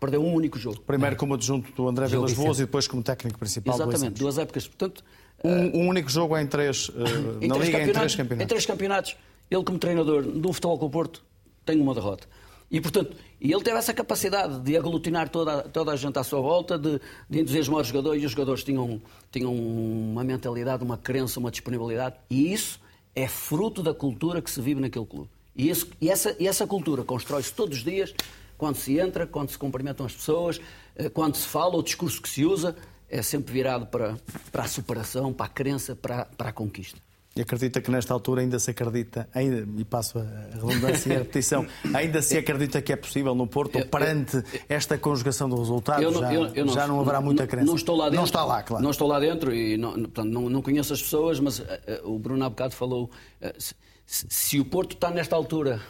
[0.04, 0.80] perdeu um único jogo.
[0.80, 4.68] Primeiro como adjunto do André Vilas Boas e depois como técnico principal Exatamente, duas épocas.
[4.68, 5.02] Portanto,
[5.42, 6.94] um, um único jogo em três, uh,
[7.40, 8.44] em na três Liga, em três campeonatos.
[8.44, 9.16] Em três campeonatos.
[9.50, 11.24] Ele, como treinador do Futebol com o Porto,
[11.64, 12.26] tem uma derrota.
[12.70, 16.78] E, portanto, ele teve essa capacidade de aglutinar toda, toda a gente à sua volta,
[16.78, 21.50] de, de entusiasmar os jogadores, e os jogadores tinham, tinham uma mentalidade, uma crença, uma
[21.50, 22.16] disponibilidade.
[22.28, 22.80] E isso
[23.14, 25.28] é fruto da cultura que se vive naquele clube.
[25.54, 28.12] E, esse, e essa, e essa cultura constrói-se todos os dias,
[28.56, 30.60] quando se entra, quando se cumprimentam as pessoas,
[30.96, 32.76] eh, quando se fala, o discurso que se usa
[33.08, 34.16] é sempre virado para,
[34.50, 36.98] para a superação, para a crença, para, para a conquista.
[37.36, 41.18] E acredita que nesta altura ainda se acredita, ainda, e passo a redundância e a
[41.18, 45.56] repetição, ainda se acredita que é possível no Porto, eu, perante eu, esta conjugação do
[45.56, 47.66] resultado, eu, já, eu, já não haverá muita crença.
[47.66, 48.18] Não estou lá dentro.
[48.18, 48.84] Não está lá, claro.
[48.84, 51.64] Não estou lá dentro e não, portanto, não, não conheço as pessoas, mas uh,
[52.04, 53.10] o Bruno há bocado falou,
[53.42, 53.74] uh, se,
[54.06, 55.80] se, o Porto está nesta altura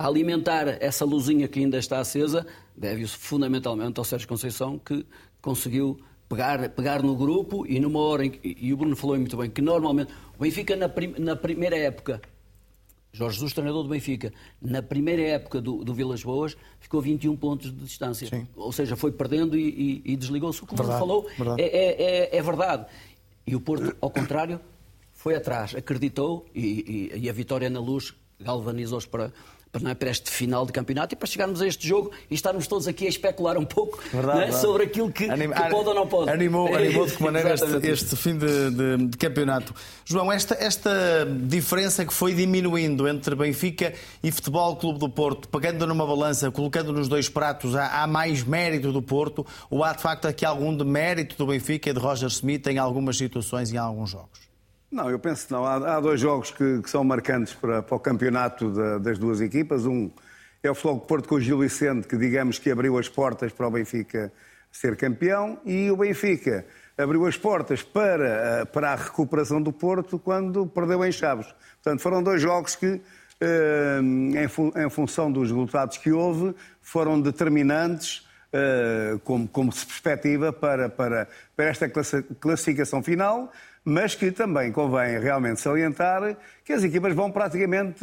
[0.00, 5.04] a alimentar essa luzinha que ainda está acesa, deve-se fundamentalmente ao Sérgio Conceição, que
[5.42, 9.36] conseguiu pegar, pegar no grupo e numa hora em que, e o Bruno falou muito
[9.36, 12.22] bem, que normalmente o Benfica na, prim, na primeira época,
[13.12, 14.32] Jorge Jesus, treinador do Benfica,
[14.62, 18.26] na primeira época do, do Vilas Boas, ficou 21 pontos de distância.
[18.26, 18.48] Sim.
[18.56, 20.62] Ou seja, foi perdendo e, e, e desligou-se.
[20.62, 21.60] O que o Bruno falou verdade.
[21.60, 22.86] É, é, é, é, verdade.
[23.46, 24.60] E o Porto, ao contrário,
[25.12, 29.30] foi atrás, acreditou e, e a vitória na luz galvanizou-se para,
[29.72, 32.66] para, é, para este final de campeonato e para chegarmos a este jogo e estarmos
[32.66, 34.52] todos aqui a especular um pouco verdade, é?
[34.52, 36.30] sobre aquilo que, Anim, que, pode ou não pode.
[36.30, 39.74] Animou, animou de que maneira este, este, fim de, de, de, campeonato.
[40.04, 40.90] João, esta, esta
[41.44, 46.92] diferença que foi diminuindo entre Benfica e Futebol Clube do Porto, pegando numa balança, colocando
[46.92, 50.76] nos dois pratos, há, há mais mérito do Porto ou há de facto aqui algum
[50.76, 54.49] demérito do Benfica e de Roger Smith em algumas situações e em alguns jogos?
[54.90, 55.64] Não, eu penso que não.
[55.64, 59.40] Há, há dois jogos que, que, são marcantes para, para o campeonato da, das duas
[59.40, 59.86] equipas.
[59.86, 60.10] Um
[60.62, 63.68] é o Floco Porto com o Gil Vicente, que digamos que abriu as portas para
[63.68, 64.32] o Benfica
[64.70, 66.66] ser campeão, e o Benfica
[66.98, 71.46] abriu as portas para, para a recuperação do Porto quando perdeu em Chaves.
[71.82, 73.00] Portanto, foram dois jogos que,
[73.40, 80.88] eh, em, em função dos resultados que houve, foram determinantes eh, como, como perspectiva para,
[80.88, 83.50] para, para esta classificação final
[83.84, 86.36] mas que também convém realmente salientar
[86.70, 87.98] que as equipas vão praticamente,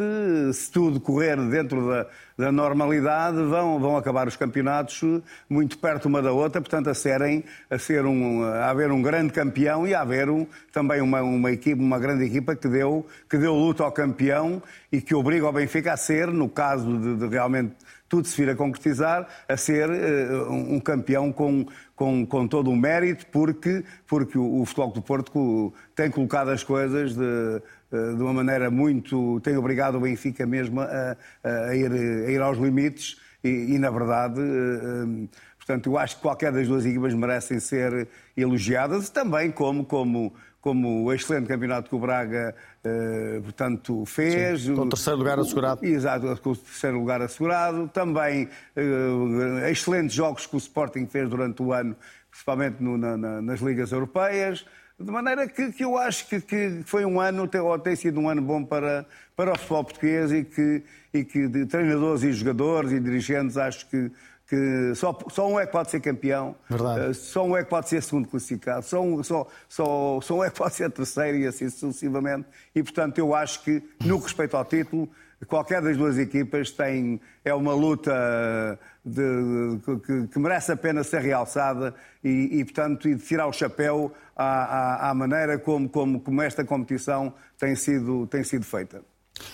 [0.51, 2.06] se tudo correr dentro da,
[2.38, 5.01] da normalidade, vão, vão acabar os campeonatos
[5.49, 9.32] muito perto uma da outra, portanto, a, serem, a, ser um, a haver um grande
[9.32, 13.38] campeão e a haver um, também uma, uma, equipe, uma grande equipa que deu, que
[13.38, 17.27] deu luta ao campeão e que obriga o Benfica a ser, no caso de, de
[17.27, 17.73] realmente
[18.10, 22.75] tudo se vir a concretizar, a ser uh, um campeão com, com, com todo o
[22.75, 28.34] mérito, porque, porque o, o Futebol do Porto tem colocado as coisas de, de uma
[28.34, 29.39] maneira muito.
[29.41, 33.89] tem obrigado o Benfica mesmo a, a, ir, a ir aos limites e, e na
[33.89, 34.41] verdade,
[35.58, 41.06] portanto, eu acho que qualquer das duas equipas merecem ser elogiadas, também como, como, como
[41.06, 42.56] o excelente campeonato que o Braga,
[43.43, 44.63] portanto, fez.
[44.63, 45.86] Sim, com o terceiro lugar assegurado.
[45.86, 47.88] Exato, com o terceiro lugar assegurado.
[47.88, 48.50] Também
[49.69, 51.95] excelentes jogos que o Sporting fez durante o ano,
[52.30, 54.65] principalmente no, na, nas ligas europeias.
[55.00, 58.28] De maneira que, que eu acho que, que, foi um ano, ou tem sido um
[58.28, 59.06] ano bom para,
[59.36, 60.84] para o futebol português e que,
[61.14, 64.12] e que de treinadores e jogadores e dirigentes acho que,
[64.50, 67.12] que só, só um é que pode ser campeão, Verdade.
[67.12, 70.44] Eh, só um é que pode ser segundo classificado, só um, só, só, só um
[70.44, 72.48] é que pode ser terceiro e assim sucessivamente.
[72.74, 75.08] E, portanto, eu acho que, no que respeita ao título,
[75.45, 81.21] qualquer das duas equipas tem, é uma luta de, que, que, merece a pena ser
[81.21, 86.19] realçada e, e, portanto, e de tirar o chapéu à, à, à maneira como, como,
[86.19, 89.02] como esta competição tem sido, tem sido feita.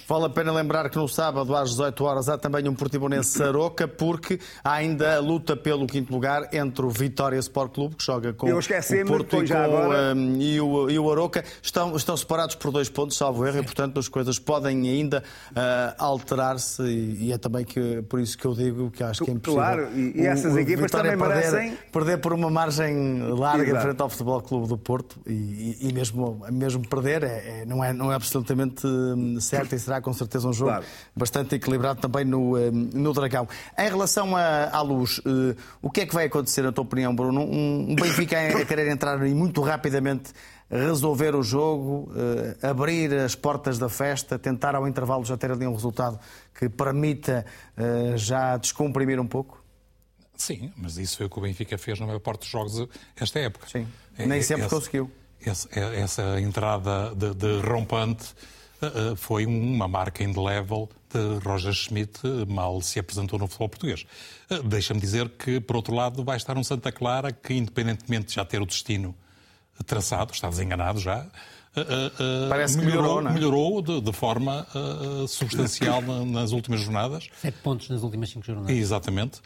[0.08, 3.88] Vale a pena lembrar que no sábado às 18 horas há também um Portimonense Saroca,
[3.88, 8.34] porque há ainda a luta pelo quinto lugar entre o Vitória Sport Clube, que joga
[8.34, 8.62] com o
[9.08, 10.16] Porto e, com, agora...
[10.16, 11.44] um, e, o, e o Aroca.
[11.62, 15.96] Estão, estão separados por dois pontos, salvo erro, e portanto as coisas podem ainda uh,
[15.98, 19.34] alterar-se e, e, é também que, por isso que eu digo que acho que é
[19.34, 19.64] impossível.
[19.64, 21.78] Claro, e, e essas o, equipas Vitória também perder, merecem...
[21.92, 23.82] Perder por uma margem larga Exato.
[23.82, 28.12] frente ao Futebol Clube do Porto e, mesmo, mesmo perder é, é, não, é, não
[28.12, 30.86] é absolutamente hum, certo e será com certeza um jogo claro.
[31.16, 33.48] bastante equilibrado também no, eh, no Dragão.
[33.78, 37.16] Em relação à, à luz, eh, o que é que vai acontecer, na tua opinião,
[37.16, 37.42] Bruno?
[37.42, 40.32] Um Benfica a querer entrar e muito rapidamente
[40.70, 45.68] resolver o jogo, eh, abrir as portas da festa, tentar ao intervalo já ter ali
[45.68, 46.20] um resultado
[46.58, 47.46] que permita
[48.16, 49.64] já descomprimir um pouco?
[50.36, 53.40] Sim, mas isso foi o que o Benfica fez na maior parte dos jogos esta
[53.40, 53.68] época.
[53.68, 55.12] Sim, nem sempre esse, conseguiu.
[55.46, 58.34] Essa, essa entrada de, de rompante
[59.16, 64.06] foi uma marca indelével de Roger Schmidt eh, mal se apresentou no futebol português.
[64.50, 68.34] Eh, deixa-me dizer que, por outro lado, vai estar um Santa Clara que, independentemente de
[68.34, 69.16] já ter o destino
[69.86, 71.26] traçado, está desenganado já,
[71.76, 73.34] Uh, uh, Parece que melhorou, melhorou, é?
[73.34, 77.28] melhorou de, de, forma uh, substancial nas últimas jornadas.
[77.42, 78.70] Sete pontos nas últimas cinco jornadas.
[78.70, 79.42] Exatamente.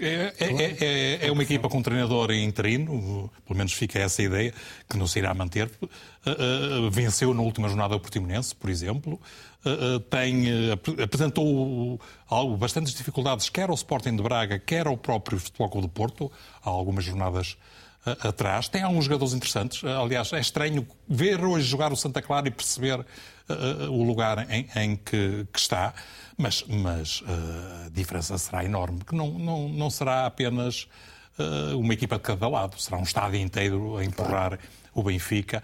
[0.00, 4.54] É, é, é, é, uma equipa com um treinador interino, pelo menos fica essa ideia,
[4.88, 5.70] que não se irá manter.
[6.90, 9.20] venceu na última jornada o Portimonense, por exemplo.
[10.08, 10.46] tem,
[11.02, 15.92] apresentou algo, bastantes dificuldades, quer ao Sporting de Braga, quer ao próprio Futebol Clube do
[15.92, 16.32] Porto,
[16.64, 17.58] há algumas jornadas
[18.22, 18.68] atrás.
[18.68, 19.82] Tem alguns jogadores interessantes.
[19.84, 24.68] Aliás, é estranho ver hoje jogar o Santa Clara e perceber uh, o lugar em,
[24.76, 25.94] em que, que, está,
[26.36, 30.86] mas, mas uh, a diferença será enorme, que não, não, não será apenas
[31.38, 34.58] uh, uma equipa de cada lado, será um estádio inteiro a empurrar
[34.94, 35.62] o Benfica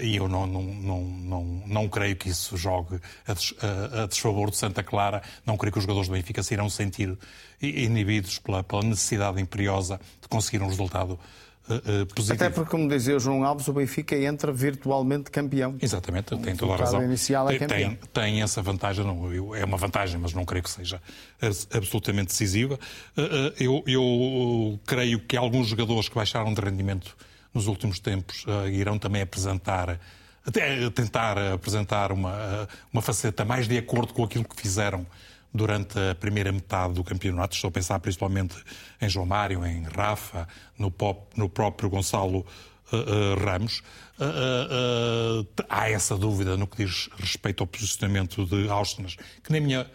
[0.00, 3.52] e eu não, não, não, não, não creio que isso jogue a, des,
[4.02, 7.14] a, desfavor do Santa Clara, não creio que os jogadores do Benfica se irão sentir
[7.60, 11.20] inibidos pela, pela necessidade imperiosa de conseguir um resultado
[11.68, 12.34] uh, positivo.
[12.34, 15.76] Até porque, como dizia o João Alves, o Benfica entra virtualmente campeão.
[15.80, 17.02] Exatamente, tem toda a razão.
[17.02, 20.70] Inicial é tem, tem, tem, essa vantagem, não, é uma vantagem, mas não creio que
[20.70, 21.00] seja
[21.72, 22.78] absolutamente decisiva.
[23.16, 27.16] Uh, eu, eu creio que alguns jogadores que baixaram de rendimento
[27.52, 29.98] nos últimos tempos irão também apresentar
[30.46, 35.06] até tentar apresentar uma, uma faceta mais de acordo com aquilo que fizeram
[35.52, 37.54] durante a primeira metade do campeonato.
[37.54, 38.56] Estou a pensar principalmente
[39.00, 42.46] em João Mário, em Rafa, no, pop, no próprio Gonçalo
[42.92, 43.82] uh, uh, Ramos.
[44.18, 49.90] Uh, há essa dúvida no que diz respeito ao posicionamento de Austenas, que, na minha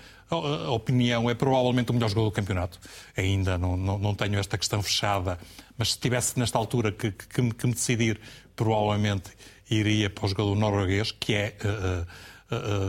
[0.74, 2.80] opinião, é provavelmente o melhor jogador do campeonato.
[3.16, 5.38] Ainda não, não, não tenho esta questão fechada,
[5.78, 8.20] mas se tivesse nesta altura que, que, que me decidir,
[8.56, 9.30] provavelmente
[9.70, 11.56] iria para o jogador norueguês, que é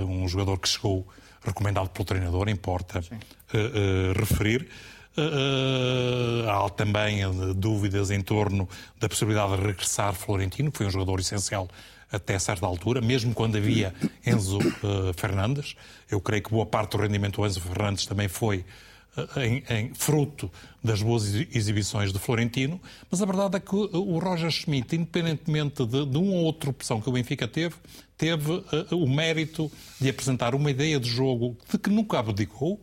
[0.08, 1.06] um jogador que chegou
[1.46, 4.68] recomendado pelo treinador, importa uh, uh, referir.
[5.16, 7.20] Uh, há também
[7.54, 8.68] dúvidas em torno
[9.00, 11.68] da possibilidade de regressar Florentino, que foi um jogador essencial
[12.12, 14.58] até certa altura, mesmo quando havia Enzo
[15.16, 15.74] Fernandes.
[16.10, 18.64] Eu creio que boa parte do rendimento do Enzo Fernandes também foi
[19.36, 20.50] em, em, fruto
[20.82, 26.04] das boas exibições de Florentino, mas a verdade é que o Roger Schmidt, independentemente de,
[26.04, 27.74] de uma ou outra opção que o Benfica teve,
[28.16, 32.74] teve uh, o mérito de apresentar uma ideia de jogo de que nunca abdicou,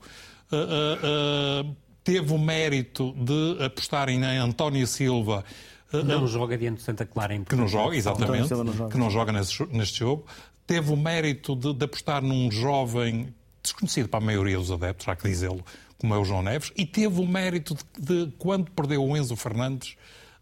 [0.51, 5.43] uh, uh, teve o mérito de apostar em António Silva.
[5.91, 8.51] Não joga diante de Santa Clara em Que não joga, exatamente.
[8.51, 8.89] Não joga.
[8.89, 10.25] Que não joga nesse, neste jogo.
[10.65, 15.15] Teve o mérito de, de apostar num jovem desconhecido para a maioria dos adeptos, há
[15.15, 15.63] que dizê-lo,
[16.03, 19.37] como é o João Neves, e teve o mérito de, de quando perdeu o Enzo
[19.37, 19.95] Fernandes,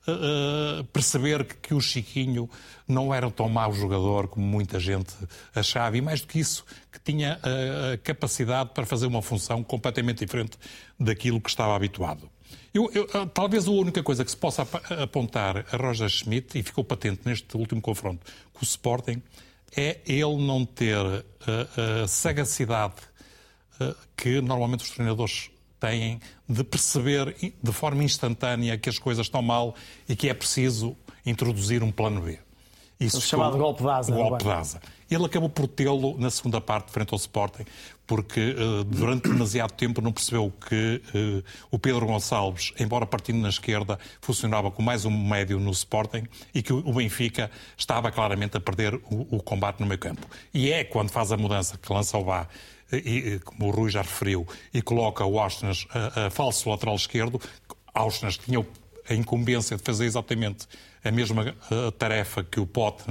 [0.08, 2.50] uh, perceber que, que, o Chiquinho
[2.88, 5.14] não era tão mau jogador como muita gente
[5.54, 10.26] achava, e mais do que isso, que tinha a capacidade para fazer uma função completamente
[10.26, 10.58] diferente
[11.00, 12.28] daquilo que estava habituado.
[12.74, 14.68] Eu, eu, talvez a única coisa que se possa
[15.00, 19.22] apontar a Roger Schmidt, e ficou patente neste último confronto com o Sporting,
[19.78, 21.24] é ele não ter
[22.08, 23.11] sagacidade
[24.16, 29.76] que normalmente os treinadores têm de perceber de forma instantânea que as coisas estão mal
[30.08, 32.40] e que é preciso introduzir um plano B.
[33.00, 34.14] Isso o chamado golpe de asa.
[34.14, 34.82] Golpe de asa.
[35.10, 37.66] Ele acabou por tê-lo na segunda parte, frente ao Sporting,
[38.06, 43.50] porque uh, durante demasiado tempo não percebeu que uh, o Pedro Gonçalves, embora partindo na
[43.50, 48.60] esquerda, funcionava com mais um médio no Sporting e que o Benfica estava claramente a
[48.60, 50.28] perder o, o combate no meio campo.
[50.54, 52.48] E é quando faz a mudança que lança o Bá
[52.92, 57.40] e, como o Rui já referiu, e coloca o Auschwitz a, a falso lateral esquerdo,
[57.94, 58.66] Auschwitz tinha
[59.10, 60.68] a incumbência de fazer exatamente
[61.04, 61.56] a mesma
[61.98, 63.04] tarefa que o Pote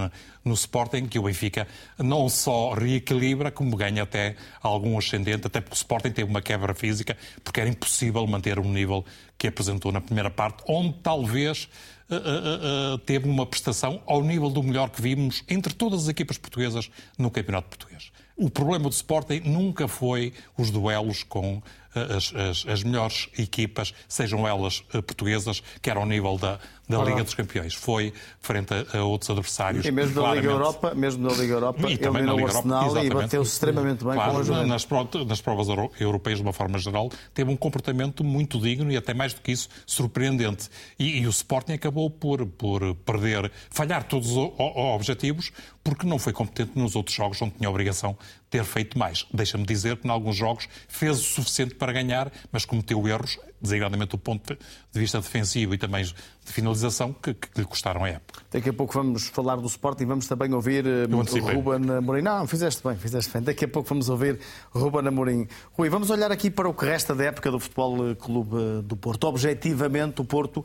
[0.45, 1.67] no Sporting, que o Benfica
[1.99, 6.73] não só reequilibra, como ganha até algum ascendente, até porque o Sporting teve uma quebra
[6.73, 9.05] física, porque era impossível manter o nível
[9.37, 11.69] que apresentou na primeira parte, onde talvez
[12.09, 16.39] uh, uh, teve uma prestação ao nível do melhor que vimos entre todas as equipas
[16.39, 18.13] portuguesas no Campeonato Português.
[18.41, 21.63] O problema do Sporting nunca foi os duelos com
[21.95, 27.25] as, as, as melhores equipas, sejam elas eh, portuguesas, quer ao nível da, da Liga
[27.25, 27.75] dos Campeões.
[27.75, 29.85] Foi frente a, a outros adversários.
[29.85, 33.05] E mesmo na Liga Europa, mesmo na Liga Europa, e também na Liga Arsenal Europa,
[33.05, 34.69] e bateu-se extremamente bem claro, com a Juventus.
[34.69, 35.67] Nas, nas provas
[35.99, 39.53] europeias, de uma forma geral, teve um comportamento muito digno e até mais do que
[39.53, 40.69] isso, surpreendente.
[40.99, 46.33] E, e o Sporting acabou por, por perder, falhar todos os objetivos, porque não foi
[46.33, 48.17] competente nos outros jogos onde tinha a obrigação
[48.51, 49.25] ter feito mais.
[49.33, 54.11] Deixa-me dizer que, em alguns jogos, fez o suficiente para ganhar, mas cometeu erros, designadamente
[54.11, 54.59] do ponto
[54.93, 58.43] de vista defensivo e também de finalização, que, que lhe custaram a época.
[58.51, 62.23] Daqui a pouco vamos falar do Sporting, vamos também ouvir uh, Ruben Amorim.
[62.23, 63.43] Não, fizeste bem, fizeste bem.
[63.43, 64.41] Daqui a pouco vamos ouvir
[64.73, 65.47] Ruben Amorim.
[65.73, 68.97] Rui, vamos olhar aqui para o que resta da época do Futebol Clube eh, do
[68.97, 69.25] Porto.
[69.25, 70.65] Objetivamente, o Porto,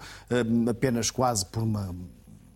[0.68, 1.94] apenas quase por uma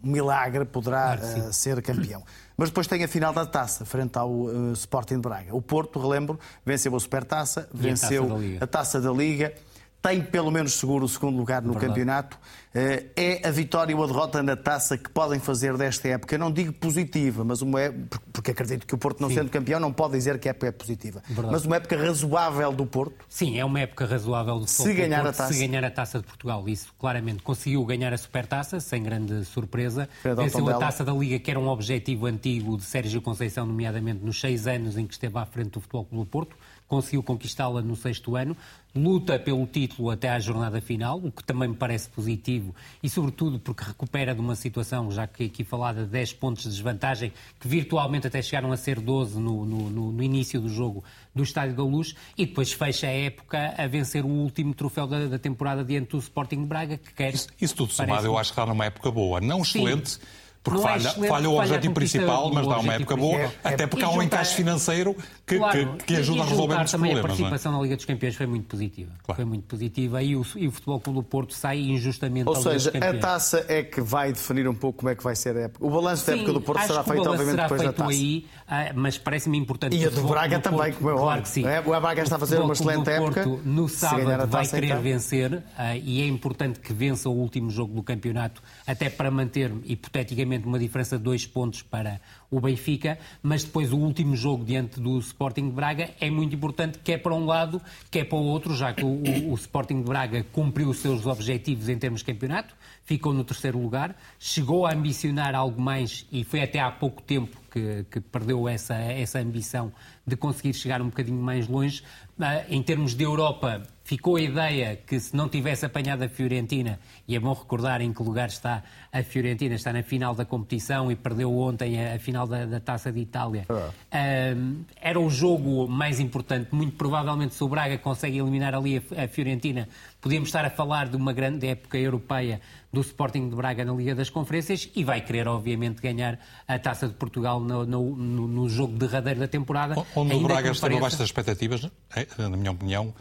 [0.03, 2.23] um milagre poderá uh, ser campeão.
[2.59, 5.55] Mas depois tem a final da taça, frente ao uh, Sporting de Braga.
[5.55, 9.53] O Porto, relembro, venceu a Supertaça, venceu a taça, a taça da Liga
[10.01, 11.87] tem pelo menos seguro o segundo lugar no Verdade.
[11.87, 12.39] campeonato.
[12.73, 16.35] Eh, é a vitória ou a derrota na taça que podem fazer desta época.
[16.35, 17.93] Eu não digo positiva, mas uma é,
[18.31, 19.35] porque acredito que o Porto, não Sim.
[19.35, 21.21] sendo campeão, não pode dizer que a época é positiva.
[21.27, 21.51] Verdade.
[21.51, 23.25] Mas uma época razoável do Porto.
[23.27, 25.53] Sim, é uma época razoável do se ganhar Porto, a taça.
[25.53, 26.69] Se ganhar a taça de Portugal.
[26.69, 30.07] Isso claramente conseguiu ganhar a supertaça, sem grande surpresa.
[30.23, 34.39] Venceu a taça da Liga, que era um objetivo antigo de Sérgio Conceição, nomeadamente nos
[34.39, 36.55] seis anos em que esteve à frente do Futebol Clube do Porto
[36.89, 38.57] conseguiu conquistá-la no sexto ano,
[38.95, 43.59] luta pelo título até à jornada final, o que também me parece positivo e, sobretudo,
[43.59, 47.67] porque recupera de uma situação, já que aqui falada, de 10 pontos de desvantagem, que
[47.67, 51.83] virtualmente até chegaram a ser 12 no, no, no início do jogo do Estádio da
[51.83, 56.09] Luz, e depois fecha a época a vencer o último troféu da, da temporada diante
[56.09, 57.35] do Sporting de Braga, que quer.
[57.35, 60.09] Isso, isso tudo somado, eu acho que está numa época boa, não excelente.
[60.09, 60.19] Sim
[60.63, 64.03] porque falha, é falha o objetivo principal, mas dá uma época boa, é, até porque
[64.03, 65.15] há um encaixe financeiro
[65.49, 67.15] que, claro, que, que ajuda a resolver muitos também problemas.
[67.15, 67.49] A é?
[67.49, 67.75] participação é?
[67.75, 69.11] na Liga dos Campeões foi muito positiva.
[69.23, 69.35] Claro.
[69.35, 72.91] Foi muito positiva e o, e o Futebol Clube do Porto sai injustamente Ou seja,
[72.95, 75.83] a taça é que vai definir um pouco como é que vai ser a época.
[75.83, 78.11] O balanço da época do Porto será feito, obviamente, será depois feito da taça.
[78.11, 79.95] aí, ah, mas parece-me importante.
[79.95, 81.63] E a do Braga também, como é claro que sim.
[81.85, 83.45] O Braga está a fazer uma excelente época.
[83.65, 85.01] No sábado vai querer então.
[85.01, 89.71] vencer ah, e é importante que vença o último jogo do campeonato, até para manter,
[89.85, 94.99] hipoteticamente, uma diferença de dois pontos para o Benfica, mas depois o último jogo diante
[94.99, 98.75] do Sporting de Braga é muito importante, quer para um lado, quer para o outro,
[98.75, 102.75] já que o, o, Sporting de Braga cumpriu os seus objetivos em termos de campeonato,
[103.03, 107.57] ficou no terceiro lugar, chegou a ambicionar algo mais e foi até há pouco tempo
[107.69, 109.91] que, que perdeu essa, essa ambição
[110.25, 112.03] de conseguir chegar um bocadinho mais longe.
[112.39, 116.99] Uh, em termos de Europa, ficou a ideia que se não tivesse apanhado a Fiorentina,
[117.27, 118.81] e é bom recordar em que lugar está
[119.13, 122.79] a Fiorentina, está na final da competição e perdeu ontem a, a final da, da,
[122.79, 123.67] Taça de Itália.
[123.69, 126.73] Uh, era o jogo mais importante.
[126.73, 129.87] Muito provavelmente, se o Braga consegue eliminar ali a, a Fiorentina,
[130.19, 132.59] podíamos estar a falar de uma grande época europeia
[132.91, 137.07] do Sporting de Braga na Liga das Conferências e vai querer, obviamente, ganhar a Taça
[137.07, 139.93] de Portugal no, no, no, jogo derradeiro da temporada.
[140.15, 143.13] Onde o Braga esteve abaixo das expectativas, é, na minha opinião.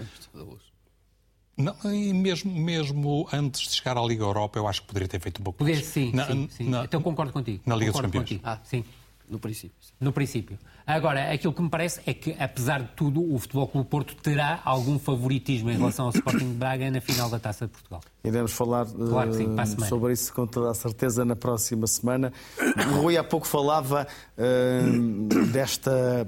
[1.58, 5.20] Não, e mesmo, mesmo antes de chegar à Liga Europa, eu acho que poderia ter
[5.20, 5.84] feito um pouco mais.
[5.84, 6.68] Sim, na, sim, sim.
[6.68, 7.61] Na, então concordo contigo.
[7.66, 8.40] Na Liga concordo dos Campeões.
[8.44, 8.84] Ah, sim.
[9.28, 9.76] No princípio.
[10.00, 10.59] No princípio.
[10.86, 14.62] Agora, aquilo que me parece é que, apesar de tudo, o Futebol Clube Porto terá
[14.64, 18.00] algum favoritismo em relação ao Sporting de Braga na final da Taça de Portugal.
[18.24, 22.32] Iremos falar claro sim, uh, sobre isso com toda a certeza na próxima semana.
[22.90, 24.06] O Rui há pouco falava
[24.38, 26.26] uh, desta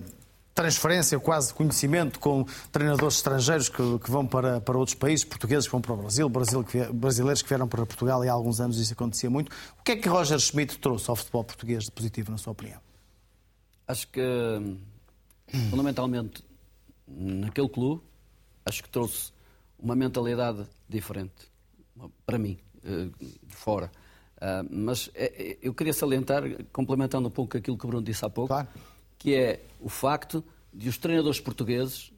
[0.61, 5.73] transferência, quase conhecimento com treinadores estrangeiros que, que, vão para, para outros países, portugueses que
[5.73, 8.79] vão para o Brasil, Brasil que, brasileiros que vieram para Portugal e há alguns anos
[8.79, 9.51] isso acontecia muito.
[9.79, 12.81] O que é que Roger Schmidt trouxe ao futebol português de positivo, na sua opinião?
[13.89, 14.23] Acho que,
[15.71, 16.45] fundamentalmente,
[17.09, 18.03] naquele clube,
[18.65, 19.33] acho que trouxe
[19.79, 21.51] uma mentalidade diferente,
[22.27, 23.91] para mim, eh, de fora.
[24.41, 26.43] Ah, mas é, é, eu queria salientar,
[26.73, 28.69] complementando um pouco aquilo que o Bruno disse há pouco, claro.
[29.21, 30.43] Que é o facto
[30.73, 32.11] de os treinadores portugueses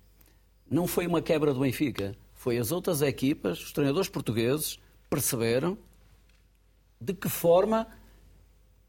[0.71, 4.79] não foi uma quebra do Benfica, foi as outras equipas, os treinadores portugueses
[5.11, 5.77] perceberam
[7.01, 7.89] de que forma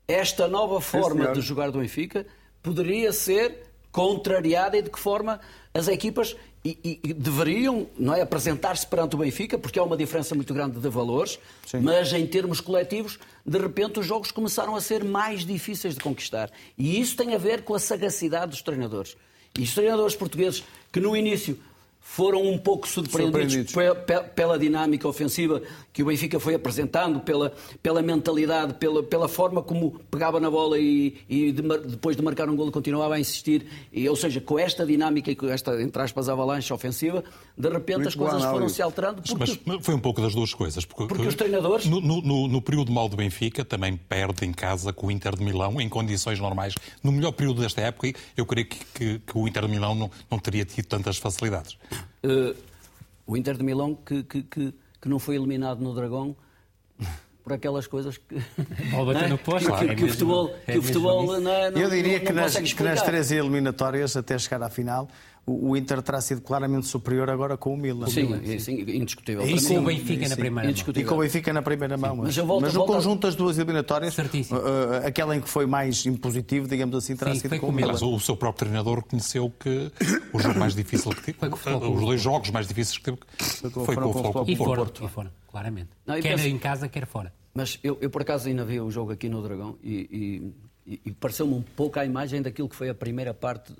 [0.08, 2.26] esta nova forma de jogar do Benfica
[2.62, 5.40] poderia ser contrariada e de que forma
[5.74, 6.36] as equipas
[6.66, 10.80] e, e, deveriam não é, apresentar-se perante o Benfica, porque há uma diferença muito grande
[10.80, 11.80] de valores, Sim.
[11.82, 16.50] mas em termos coletivos, de repente os jogos começaram a ser mais difíceis de conquistar.
[16.78, 19.18] E isso tem a ver com a sagacidade dos treinadores.
[19.58, 21.60] E os treinadores portugueses, que no início
[22.04, 24.34] foram um pouco surpreendidos, surpreendidos.
[24.36, 30.00] Pela, dinâmica ofensiva que o Benfica foi apresentando, pela, pela mentalidade, pela, pela forma como
[30.12, 33.66] pegava na bola e, e de, depois de marcar um gol continuava a insistir.
[33.92, 37.24] E, ou seja, com esta dinâmica e com esta, entre aspas, avalanche ofensiva,
[37.58, 39.22] de repente Muito as coisas foram se alterando.
[39.22, 39.60] Porque...
[39.66, 40.86] Mas foi um pouco das duas coisas.
[40.86, 41.86] Porque, porque os treinadores...
[41.88, 45.44] No, no, no, período mal do Benfica, também perde em casa com o Inter de
[45.44, 46.76] Milão, em condições normais.
[47.02, 50.12] No melhor período desta época, eu creio que, que, que o Inter de Milão não,
[50.30, 51.78] não teria tido tantas facilidades.
[52.24, 52.56] Uh,
[53.26, 56.36] o Inter de Milão que, que, que, que, não foi eliminado no Dragão
[57.44, 58.36] por aquelas coisas que.
[58.96, 61.80] Ou bater no posto, que, que, que, o futebol, que o futebol não, é, não,
[61.80, 65.10] Eu diria não, que, nas, que nas três eliminatórias, até chegar à final,
[65.46, 68.08] o Inter terá sido claramente superior agora com o Milan.
[68.08, 68.60] Sim, Milan.
[68.60, 69.46] sim indiscutível.
[69.46, 70.94] E com o Benfica na primeira mão.
[70.96, 72.16] E com o Benfica na primeira mão.
[72.16, 76.06] Mas, mas, volto, mas no conjunto das duas eliminatórias, uh, aquela em que foi mais
[76.06, 77.92] impositivo, digamos assim, terá sim, sido com o Milan.
[77.92, 79.92] Mas o seu próprio treinador reconheceu que
[80.32, 83.18] o jogo mais difícil que teve, os dois jogos mais difíceis que teve,
[83.86, 85.92] foi com o Futebol E foram, e foram, claramente.
[86.04, 87.32] Não, quer penso, em casa, quer fora.
[87.54, 90.52] Mas eu, eu, por acaso ainda vi o jogo aqui no Dragão e,
[90.88, 93.72] e, e pareceu-me um pouco a imagem daquilo que foi a primeira parte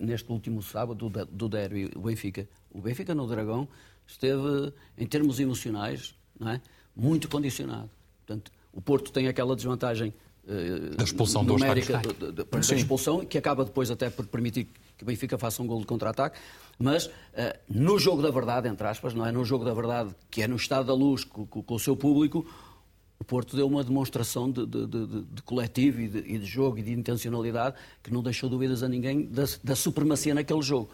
[0.00, 2.48] neste último sábado do, do derby, o Benfica.
[2.72, 3.68] O Benfica no Dragão
[4.06, 6.62] esteve, em termos emocionais, não é?
[6.96, 7.90] muito condicionado.
[8.26, 10.14] Portanto, o Porto tem aquela desvantagem
[10.96, 15.06] da expulsão numérica da, da, da expulsão, que acaba depois até por permitir que o
[15.06, 16.38] Benfica faça um gol de contra-ataque,
[16.78, 17.10] mas uh,
[17.68, 19.30] no jogo da verdade, entre aspas, não é?
[19.30, 21.96] No jogo da verdade, que é no estado da luz, com, com, com o seu
[21.96, 22.44] público,
[23.18, 26.82] o Porto deu uma demonstração de, de, de, de coletivo e, e de, jogo e
[26.82, 30.90] de intencionalidade que não deixou dúvidas a ninguém da, da supremacia naquele jogo.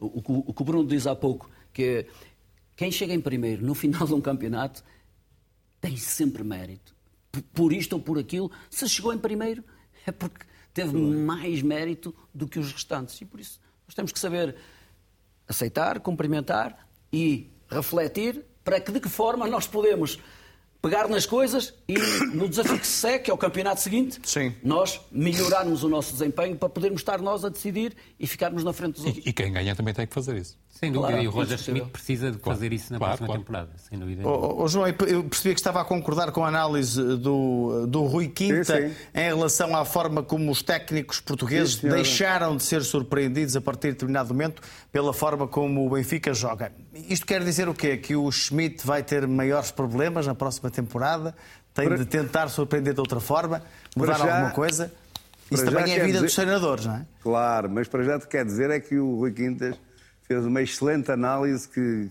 [0.00, 2.06] O, o, o, que o Bruno diz há pouco, que é,
[2.76, 4.82] quem chega em primeiro no final de um campeonato
[5.80, 6.89] tem sempre mérito.
[7.52, 9.64] Por, isto ou por aquilo, se chegou em primeiro
[10.06, 13.20] é porque teve mais mérito do que os restantes.
[13.20, 14.56] E por isso nós temos que saber
[15.48, 20.18] aceitar, cumprimentar e refletir para que de que forma nós podemos
[20.82, 21.94] pegar nas coisas e
[22.34, 24.54] no desafio que se segue, que é o campeonato seguinte, Sim.
[24.62, 28.94] nós melhorarmos o nosso desempenho para podermos estar nós a decidir e ficarmos na frente
[28.94, 29.26] dos outros.
[29.26, 30.58] E, e quem ganha também tem que fazer isso.
[30.70, 32.74] Sem dúvida, claro, e o Roger Schmidt precisa de fazer claro.
[32.74, 34.26] isso na claro, próxima temporada, sem dúvida.
[34.26, 38.28] Oh, oh, João, eu percebi que estava a concordar com a análise do, do Rui
[38.28, 38.94] Quinta sim, sim.
[39.14, 43.88] em relação à forma como os técnicos portugueses sim, deixaram de ser surpreendidos a partir
[43.88, 46.72] de determinado momento pela forma como o Benfica joga.
[46.94, 47.98] Isto quer dizer o quê?
[47.98, 51.34] Que o Schmidt vai ter maiores problemas na próxima temporada?
[51.74, 51.98] Tem para...
[51.98, 53.62] de tentar surpreender de outra forma?
[53.94, 54.34] Mudar já...
[54.34, 54.90] alguma coisa?
[55.50, 56.20] Isso também é a vida dizer...
[56.22, 57.06] dos treinadores, não é?
[57.20, 59.74] Claro, mas para já te quer dizer é que o Rui Quintas
[60.30, 62.08] fez uma excelente análise que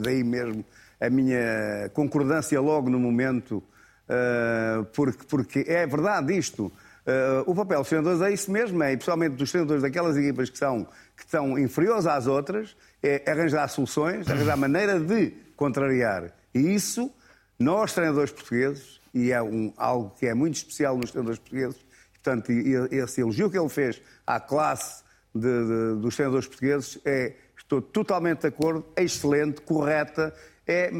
[0.00, 0.64] daí mesmo
[0.98, 3.62] a minha concordância logo no momento,
[4.08, 6.72] uh, porque, porque é verdade isto.
[7.04, 10.56] Uh, o papel dos treinadores é isso mesmo, é, principalmente dos treinadores daquelas equipas que
[10.56, 16.32] são, que são inferiores às outras, é arranjar soluções, arranjar maneira de contrariar.
[16.54, 17.12] E isso,
[17.58, 21.84] nós, treinadores portugueses, e é um, algo que é muito especial nos treinadores portugueses,
[22.14, 22.50] portanto,
[22.90, 25.02] esse elogio que ele fez à classe
[25.34, 27.34] de, de, dos treinadores portugueses é
[27.70, 30.34] Estou totalmente de acordo, é excelente, correta.
[30.66, 30.90] É,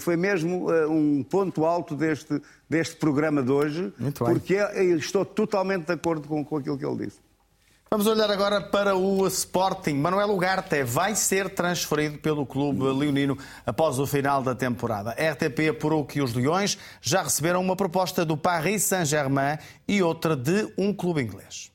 [0.00, 4.54] foi mesmo uh, um ponto alto deste, deste programa de hoje, Muito porque
[4.98, 7.20] estou totalmente de acordo com, com aquilo que ele disse.
[7.88, 9.94] Vamos olhar agora para o Sporting.
[9.94, 15.10] Manuel Ugarte vai ser transferido pelo clube leonino após o final da temporada.
[15.10, 20.36] A RTP apurou que os Leões já receberam uma proposta do Paris Saint-Germain e outra
[20.36, 21.72] de um clube inglês.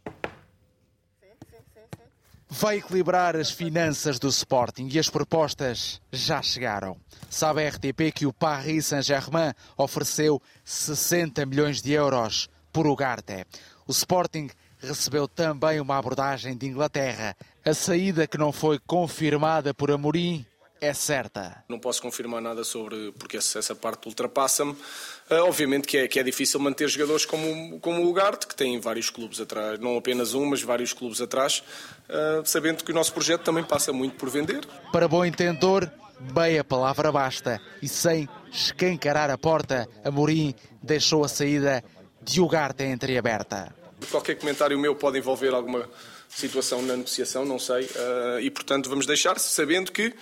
[2.57, 6.95] Vai equilibrar as finanças do Sporting e as propostas já chegaram.
[7.29, 13.45] Sabe a RTP que o Paris Saint-Germain ofereceu 60 milhões de euros por Ugarte.
[13.85, 14.49] O Sporting
[14.79, 17.35] recebeu também uma abordagem de Inglaterra.
[17.65, 20.45] A saída que não foi confirmada por Amorim
[20.81, 21.63] é certa.
[21.67, 24.71] Não posso confirmar nada sobre, porque essa parte ultrapassa-me.
[24.71, 28.79] Uh, obviamente que é, que é difícil manter jogadores como, como o Ugarte, que tem
[28.79, 31.63] vários clubes atrás, não apenas um, mas vários clubes atrás,
[32.09, 34.65] uh, sabendo que o nosso projeto também passa muito por vender.
[34.91, 37.59] Para bom entendedor, bem a palavra basta.
[37.81, 40.53] E sem escancarar a porta, Amorim
[40.83, 41.83] deixou a saída
[42.21, 43.73] de Ugarte entreaberta.
[44.11, 45.89] Qualquer comentário meu pode envolver alguma
[46.29, 50.13] situação na negociação, não sei, uh, e portanto vamos deixar, sabendo que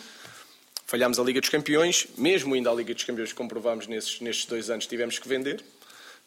[0.85, 4.69] falhámos a Liga dos Campeões, mesmo ainda a Liga dos Campeões comprovámos nesses, nestes dois
[4.69, 5.63] anos tivemos que vender.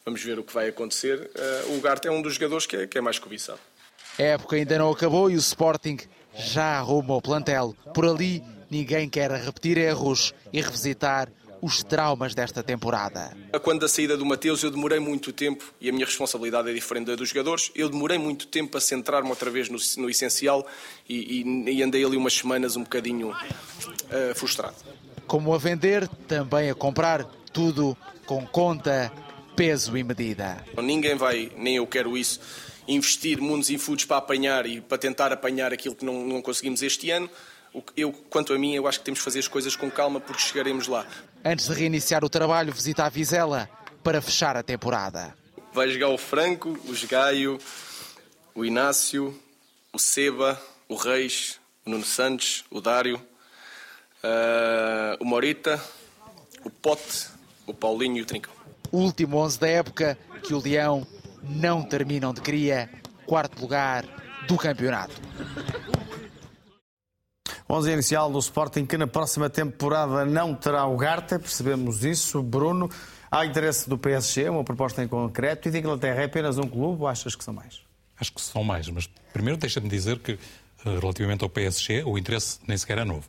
[0.05, 1.29] Vamos ver o que vai acontecer.
[1.67, 3.59] Uh, o Garte é um dos jogadores que é, que é mais cobiçado.
[4.17, 5.97] A época ainda não acabou e o Sporting
[6.33, 7.75] já arruma o plantel.
[7.93, 11.29] Por ali, ninguém quer repetir erros e revisitar
[11.61, 13.35] os traumas desta temporada.
[13.63, 17.07] Quando da saída do Mateus, eu demorei muito tempo, e a minha responsabilidade é diferente
[17.07, 20.65] da dos jogadores, eu demorei muito tempo a centrar-me outra vez no, no essencial
[21.07, 24.75] e, e, e, andei ali umas semanas um bocadinho uh, frustrado.
[25.25, 29.11] Como a vender, também a comprar, tudo com conta,
[29.55, 30.63] peso e medida.
[30.81, 32.39] Ninguém vai, nem eu quero isso,
[32.87, 36.81] investir mundos e foods para apanhar e para tentar apanhar aquilo que não, não conseguimos
[36.81, 37.29] este ano.
[37.95, 40.41] Eu, quanto a mim, eu acho que temos que fazer as coisas com calma porque
[40.41, 41.05] chegaremos lá.
[41.49, 43.69] Antes de reiniciar o trabalho, visita a Vizela
[44.03, 45.33] para fechar a temporada.
[45.71, 47.57] Vai jogar o Franco, o Gaio,
[48.53, 49.33] o Inácio,
[49.93, 55.81] o Seba, o Reis, o Nuno Santos, o Dário, uh, o Morita,
[56.65, 57.29] o Pote,
[57.65, 58.51] o Paulinho e o Trincão.
[58.91, 61.07] Último 11 da época que o Leão
[61.41, 62.89] não terminam de cria,
[63.25, 64.03] quarto lugar
[64.49, 65.15] do campeonato.
[67.69, 72.41] 11 inicial do Sporting que na próxima temporada não terá o Garta, percebemos isso.
[72.41, 72.89] Bruno,
[73.29, 77.01] há interesse do PSG, uma proposta em concreto, e de Inglaterra é apenas um clube
[77.01, 77.81] ou achas que são mais?
[78.19, 82.59] Acho que são mais, mas primeiro deixa-me dizer que eh, relativamente ao PSG o interesse
[82.65, 83.27] nem sequer é novo.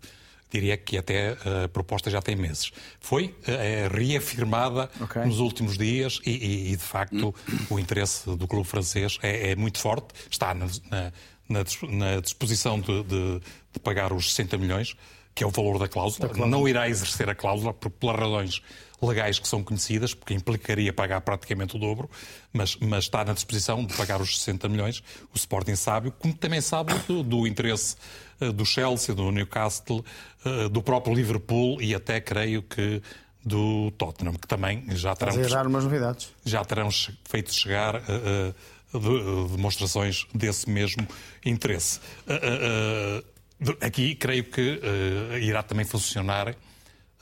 [0.51, 2.71] Diria que até eh, a proposta já tem meses.
[3.01, 5.25] Foi é, reafirmada okay.
[5.25, 7.35] nos últimos dias e, e, e de facto,
[7.69, 10.15] o interesse do clube francês é, é muito forte.
[10.31, 11.13] Está na, na
[11.49, 13.41] na, na disposição de, de,
[13.73, 14.97] de, pagar os 60 milhões,
[15.35, 16.29] que é o valor da cláusula.
[16.29, 18.63] Da não irá exercer a cláusula por, pelas razões
[19.01, 22.11] legais que são conhecidas, porque implicaria pagar praticamente o dobro,
[22.53, 25.03] mas, mas está na disposição de pagar os 60 milhões.
[25.33, 27.97] O Sporting sabe, como também sabe do, do interesse
[28.41, 30.05] uh, do Chelsea, do Newcastle,
[30.45, 33.01] uh, do próprio Liverpool e até creio que
[33.45, 35.33] do Tottenham, que também já terão.
[36.45, 36.89] Já terão
[37.25, 38.55] feito chegar uh,
[38.93, 41.07] de, demonstrações desse mesmo
[41.45, 42.01] interesse.
[42.27, 43.23] Uh,
[43.71, 44.81] uh, aqui creio que
[45.41, 46.55] irá também funcionar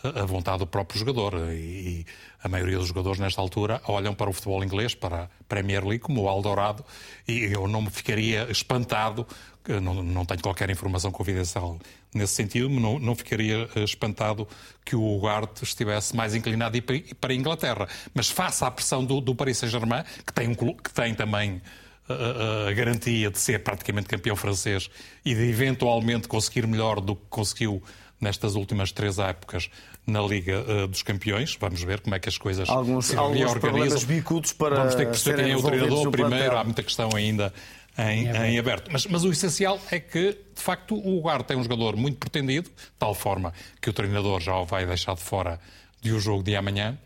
[0.02, 1.34] a vontade do próprio jogador.
[1.52, 2.04] E
[2.42, 6.00] a maioria dos jogadores, nesta altura, olham para o futebol inglês, para a Premier League,
[6.00, 6.84] como o Aldorado,
[7.26, 9.26] e eu não me ficaria espantado,
[9.72, 11.78] não, não tenho qualquer informação confidencial
[12.14, 14.46] nesse sentido, não, não ficaria espantado
[14.84, 16.80] que o Ugarte estivesse mais inclinado
[17.20, 17.88] para a Inglaterra.
[18.14, 21.60] Mas face à pressão do, do Paris Saint-Germain, que tem, um, que tem também
[22.08, 24.88] a, a, garantia de ser praticamente campeão francês
[25.24, 27.82] e de eventualmente conseguir melhor do que conseguiu
[28.20, 29.68] nestas últimas três épocas
[30.06, 31.56] na Liga uh, dos Campeões.
[31.60, 35.04] Vamos ver como é que as coisas alguns, se alguns problemas bicudos para Vamos ter
[35.04, 36.56] que perceber quem é o treinador primeiro.
[36.56, 37.52] Há muita questão ainda
[37.98, 38.90] em, em aberto.
[38.92, 42.68] Mas, mas, o essencial é que, de facto, o Ugarte é um jogador muito pretendido,
[42.68, 45.58] de tal forma que o treinador já o vai deixar de fora
[46.00, 46.98] de o jogo de amanhã.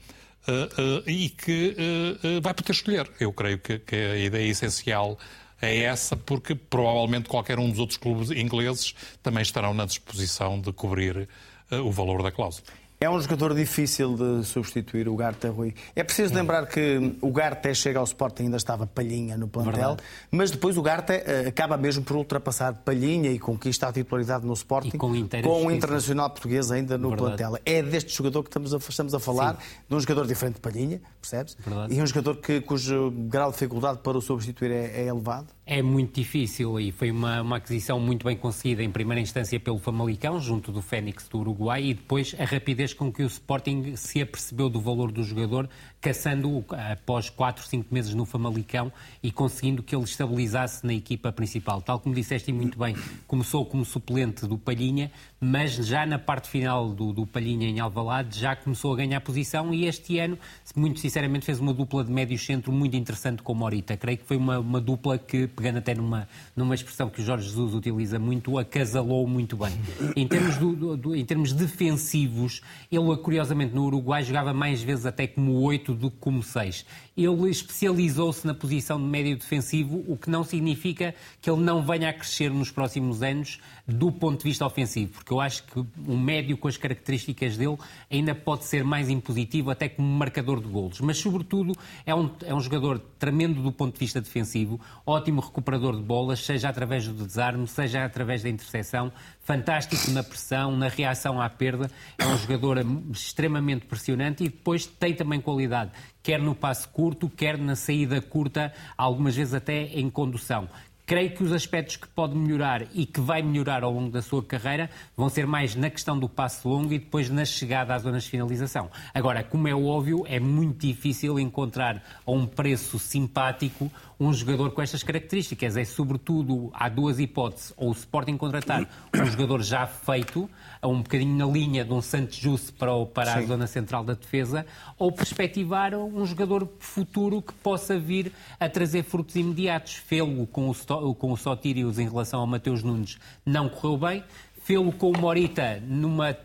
[0.48, 1.76] Uh, uh, e que
[2.24, 3.10] uh, vai poder escolher.
[3.20, 5.18] Eu creio que, que, a ideia essencial
[5.60, 10.72] é essa, porque provavelmente qualquer um dos outros clubes ingleses também estarão na disposição de
[10.72, 11.28] cobrir
[11.70, 12.66] o valor da cláusula.
[13.02, 15.74] É um jogador difícil de substituir o Garte Rui.
[15.96, 20.02] É preciso lembrar que o Garte chega ao Sporting ainda estava Palhinha no plantel, Verdade.
[20.30, 24.52] mas depois o Garte eh, acaba mesmo por ultrapassar Palhinha e conquista a titularidade no
[24.52, 27.38] Sporting com, com o Internacional Português ainda no Verdade.
[27.38, 27.58] plantel.
[27.64, 29.62] É deste jogador que estamos a, estamos a falar, Sim.
[29.88, 31.56] de um jogador diferente de Palhinha, percebes?
[31.58, 31.94] Verdade.
[31.94, 35.46] E um jogador que, cujo grau de dificuldade para o substituir é, é elevado.
[35.72, 39.78] É muito difícil e foi uma, uma aquisição muito bem conseguida em primeira instância pelo
[39.78, 44.20] Famalicão, junto do Fénix do Uruguai, e depois a rapidez com que o Sporting se
[44.20, 48.92] apercebeu do valor do jogador, caçando-o após 4, 5 meses no Famalicão
[49.22, 51.80] e conseguindo que ele estabilizasse na equipa principal.
[51.80, 52.96] Tal como disseste muito bem,
[53.28, 58.38] começou como suplente do Palhinha, mas já na parte final do, do Palhinha em Alvalade
[58.38, 60.38] já começou a ganhar posição e este ano,
[60.76, 63.96] muito sinceramente, fez uma dupla de médio centro muito interessante com Morita.
[63.96, 67.48] Creio que foi uma, uma dupla que, pegando até numa, numa expressão que o Jorge
[67.48, 69.72] Jesus utiliza muito, acasalou muito bem.
[70.14, 72.60] Em termos, do, do, em termos defensivos,
[72.92, 76.84] ele, curiosamente, no Uruguai jogava mais vezes até como 8 do que como 6
[77.22, 82.08] ele especializou-se na posição de médio defensivo, o que não significa que ele não venha
[82.08, 83.58] a crescer nos próximos anos
[83.90, 87.76] do ponto de vista ofensivo, porque eu acho que um médio com as características dele
[88.10, 91.00] ainda pode ser mais impositivo, até como marcador de golos.
[91.00, 91.74] Mas, sobretudo,
[92.06, 96.44] é um, é um jogador tremendo do ponto de vista defensivo, ótimo recuperador de bolas,
[96.44, 101.90] seja através do desarme, seja através da interseção, fantástico na pressão, na reação à perda.
[102.18, 102.78] É um jogador
[103.10, 105.90] extremamente pressionante e depois tem também qualidade,
[106.22, 110.68] quer no passe curto, quer na saída curta, algumas vezes até em condução.
[111.10, 114.44] Creio que os aspectos que pode melhorar e que vai melhorar ao longo da sua
[114.44, 118.22] carreira vão ser mais na questão do passo longo e depois na chegada às zonas
[118.22, 118.88] de finalização.
[119.12, 123.90] Agora, como é óbvio, é muito difícil encontrar a um preço simpático
[124.20, 125.78] um jogador com estas características.
[125.78, 127.72] É, sobretudo, há duas hipóteses.
[127.76, 130.48] Ou o Sporting contratar um jogador já feito,
[130.84, 134.12] um bocadinho na linha de um Santos Justo para, o, para a zona central da
[134.12, 134.66] defesa,
[134.98, 139.94] ou perspectivar um jogador futuro que possa vir a trazer frutos imediatos.
[139.94, 140.74] Fê-lo com o,
[141.18, 144.24] com o Sotirius em relação ao Mateus Nunes não correu bem.
[144.62, 146.36] Fê-lo com o Morita numa eh,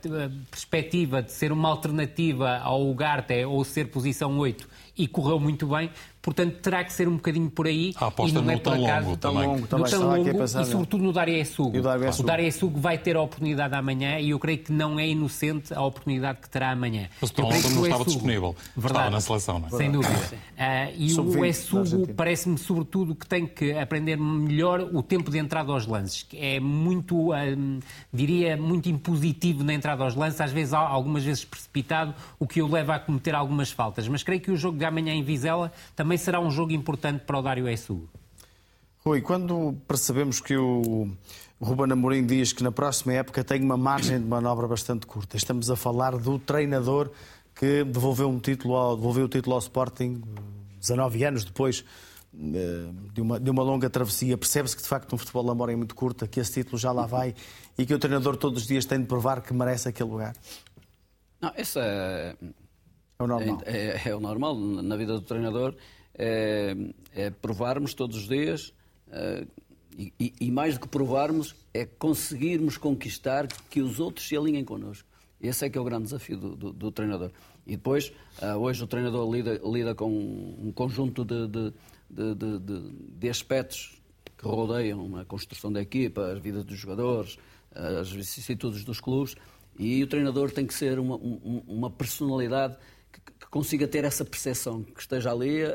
[0.49, 5.91] perspectiva de ser uma alternativa ao Ugarte ou ser posição 8 e correu muito bem.
[6.25, 7.93] Portanto, terá que ser um bocadinho por aí.
[7.97, 9.47] A aposta e não é no tão longo Tão também.
[9.47, 11.75] longo, tão longo e sobretudo no Daré Sugo.
[11.75, 12.23] E o Daré Sugo.
[12.23, 15.71] O Daré Sugo vai ter a oportunidade amanhã e eu creio que não é inocente
[15.71, 17.09] a oportunidade que terá amanhã.
[17.21, 17.51] Mas o que não
[17.85, 18.55] estava disponível.
[18.75, 18.87] Verdade.
[18.95, 19.71] Estava na seleção, não é?
[19.71, 20.19] Sem dúvida.
[20.57, 25.29] Ah, e o Sub-20 da Essugo parece-me, sobretudo, que tem que aprender melhor o tempo
[25.29, 26.23] de entrada aos lances.
[26.23, 27.79] que É muito, hum,
[28.11, 32.67] diria, muito impositivo na entrada aos lances, às vezes, algumas vezes precipitado, o que o
[32.67, 34.07] leva a cometer algumas faltas.
[34.07, 37.37] Mas creio que o jogo de amanhã em Vizela também será um jogo importante para
[37.39, 38.09] o Dário Essugo.
[39.05, 41.07] Rui, quando percebemos que o
[41.61, 45.69] Ruben Amorim diz que na próxima época tem uma margem de manobra bastante curta, estamos
[45.69, 47.11] a falar do treinador
[47.53, 50.21] que devolveu, um título ao, devolveu o título ao Sporting
[50.81, 51.85] 19 anos depois
[52.37, 54.37] eh, de uma, de uma longa travessia.
[54.37, 56.91] Percebe-se que de facto um futebol de memória é muito curta, que esse título já
[56.91, 57.33] lá vai
[57.77, 60.35] e que o treinador todos os dias tem de provar que merece aquele lugar.
[61.39, 62.35] Não, isso é,
[63.19, 63.61] É o normal.
[63.65, 65.75] É, é- é o normal na vida do treinador,
[66.17, 66.75] é,
[67.13, 68.73] é provarmos todos os dias
[69.11, 69.45] eh,
[69.97, 75.07] e, e- mais do que provarmos, é conseguirmos conquistar que os outros se alinhem connosco.
[75.41, 77.31] Esse é que é o grande desafio do, do- do treinador.
[77.67, 78.11] E depois,
[78.41, 81.73] ah, hoje o treinador lida, lida com um conjunto de, de-
[82.09, 84.01] de- de- de- aspectos
[84.37, 87.37] que rodeiam a construção da equipa, as vidas dos jogadores,
[87.73, 89.35] as vicissitudes dos clubes,
[89.79, 92.77] e o treinador tem que ser uma, um- uma personalidade
[93.19, 95.69] que, consiga ter essa percepção, que esteja ali a,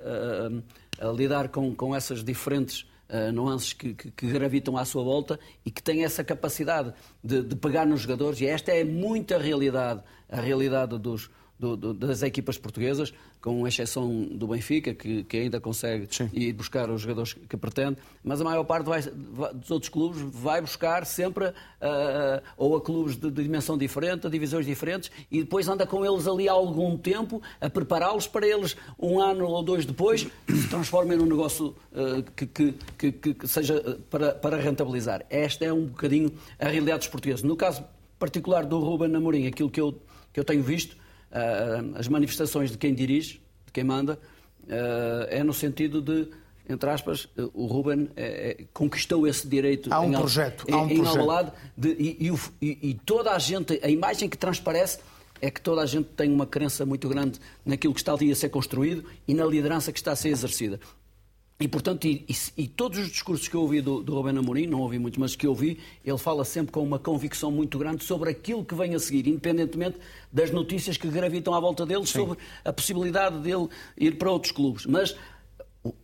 [1.03, 5.03] a- a lidar com, com essas diferentes ah, nuances que, que- que gravitam à sua
[5.03, 6.93] volta e que tem essa capacidade
[7.25, 11.31] de, de pegar nos jogadores, e esta é muita realidade, a realidade dos,
[11.61, 16.91] do- do- das equipas portuguesas, com exceção do Benfica, que, que ainda consegue ir buscar
[16.91, 21.05] os jogadores que pretende, mas a maior parte vai- vai- dos outros clubes vai buscar
[21.07, 25.87] sempre ah, ou a clubes de, de dimensão diferente, a divisões diferentes, e depois anda
[25.87, 30.27] com eles ali há algum tempo a prepará-los para eles, um ano ou dois depois,
[30.49, 32.75] se transformem num negócio ah, que, que-
[33.13, 35.25] que- que- seja para, para rentabilizar.
[35.29, 37.43] Esta é um bocadinho a realidade dos portugueses.
[37.43, 37.85] No caso
[38.19, 39.99] particular do Ruben Amorim, aquilo que eu,
[40.33, 40.97] que eu tenho visto,
[41.95, 44.19] as manifestações de quem dirige, de quem manda,
[44.69, 46.29] ah, é no sentido de,
[46.69, 50.83] entre aspas, o Ruben eh, eh, conquistou esse direito Há um em projeto, em, há
[50.83, 51.19] um em projeto.
[51.19, 54.99] Alvalade de- e, e- e toda a gente, a imagem que transparece
[55.43, 58.37] é que toda a gente tem uma crença muito grande naquilo que está ali a
[58.37, 60.79] ser construído e na liderança que está a ser exercida.
[61.61, 64.67] E, portanto, e, e- e todos os discursos que eu ouvi do, do Rubén Amorim,
[64.67, 68.03] não ouvi muitos, mas que eu ouvi, ele fala sempre com uma convicção muito grande
[68.03, 69.99] sobre aquilo que vem a seguir, independentemente
[70.33, 74.87] das notícias que gravitam à volta dele sobre a possibilidade dele ir para outros clubes.
[74.87, 75.15] Mas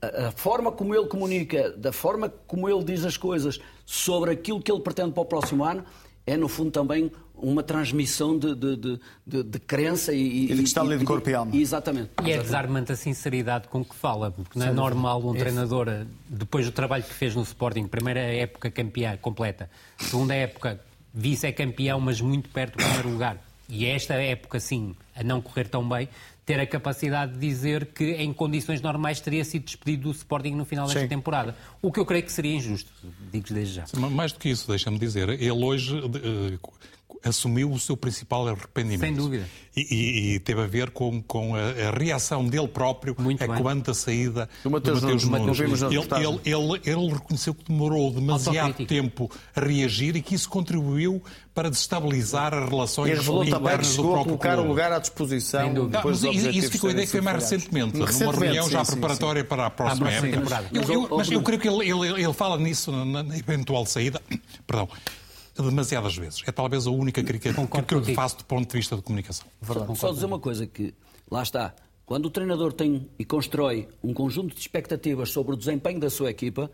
[0.03, 4.61] a, a forma como ele comunica, da forma como ele diz as coisas sobre aquilo
[4.61, 5.85] que ele pretende para o próximo ano,
[6.27, 10.57] é no fundo também uma transmissão de, de, de, de, de crença e, e de
[10.57, 11.55] que está ali de corpo e alma.
[11.55, 12.11] Exatamente.
[12.25, 15.89] E é desarmante a sinceridade com que fala, porque não é normal um treinador,
[16.29, 20.81] depois do trabalho que fez no Sporting, primeira época campeã completa, segunda época
[21.13, 25.87] vice-campeão, mas muito perto do primeiro lugar, e esta época, sim, a não correr tão
[25.89, 26.09] bem,
[26.47, 30.65] ter a capacidade de dizer que em condições normais teria sido despedido do Sporting no
[30.65, 31.09] final desta Sim.
[31.09, 31.57] temporada.
[31.83, 32.93] O que eu creio que seria injusto,
[33.33, 33.85] digo desde já.
[33.97, 36.59] Mais do que isso, deixa-me dizer, ele hoje eh,
[37.25, 39.01] assumiu o seu principal arrependimento.
[39.01, 39.47] Sem dúvida.
[39.77, 43.47] E, e- e teve a ver com, com a, a reação dele próprio Muito a
[43.47, 43.63] bem.
[43.63, 45.49] quando a saída Do Mateus Nunes, Nunes.
[45.61, 50.35] ouvimos na Ele, ele, ele, ele reconheceu que demorou demasiado tempo a reagir e que
[50.35, 51.23] isso contribuiu
[51.55, 54.93] para desestabilizar as relações revelou também que internas do chegou a próprio colocar o lugar
[54.93, 55.89] à disposição.
[55.89, 57.65] Depois mas dos isso- ficou a ideia que foi mais superados.
[57.67, 60.33] recentemente, numa Recentemente, reunião já sim, sim, preparatória para a próxima época.
[60.39, 60.69] temporada.
[60.73, 63.85] Eu, Mas, eu- mas eu creio que ele, ele- ele fala nisso na, na eventual
[63.87, 64.21] saída,
[64.67, 64.89] perdão,
[65.63, 66.43] demasiadas vezes.
[66.47, 69.47] É talvez a única crítica que, eu faço do ponto de vista de comunicação.
[69.63, 70.95] Só, só dizer uma coisa que
[71.31, 71.75] lá está.
[72.05, 76.31] Quando o treinador tem e constrói um conjunto de expectativas sobre o desempenho da sua
[76.31, 76.71] equipa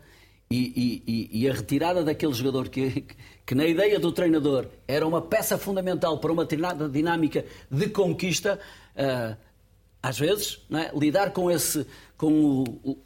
[0.51, 3.03] e, e- e- e a retirada daquele jogador que,
[3.45, 8.59] que, na ideia do treinador, era uma peça fundamental para uma determinada dinâmica de conquista,
[8.95, 9.35] ah,
[10.03, 10.91] às vezes, não é?
[10.95, 12.97] lidar com esse, com o, o-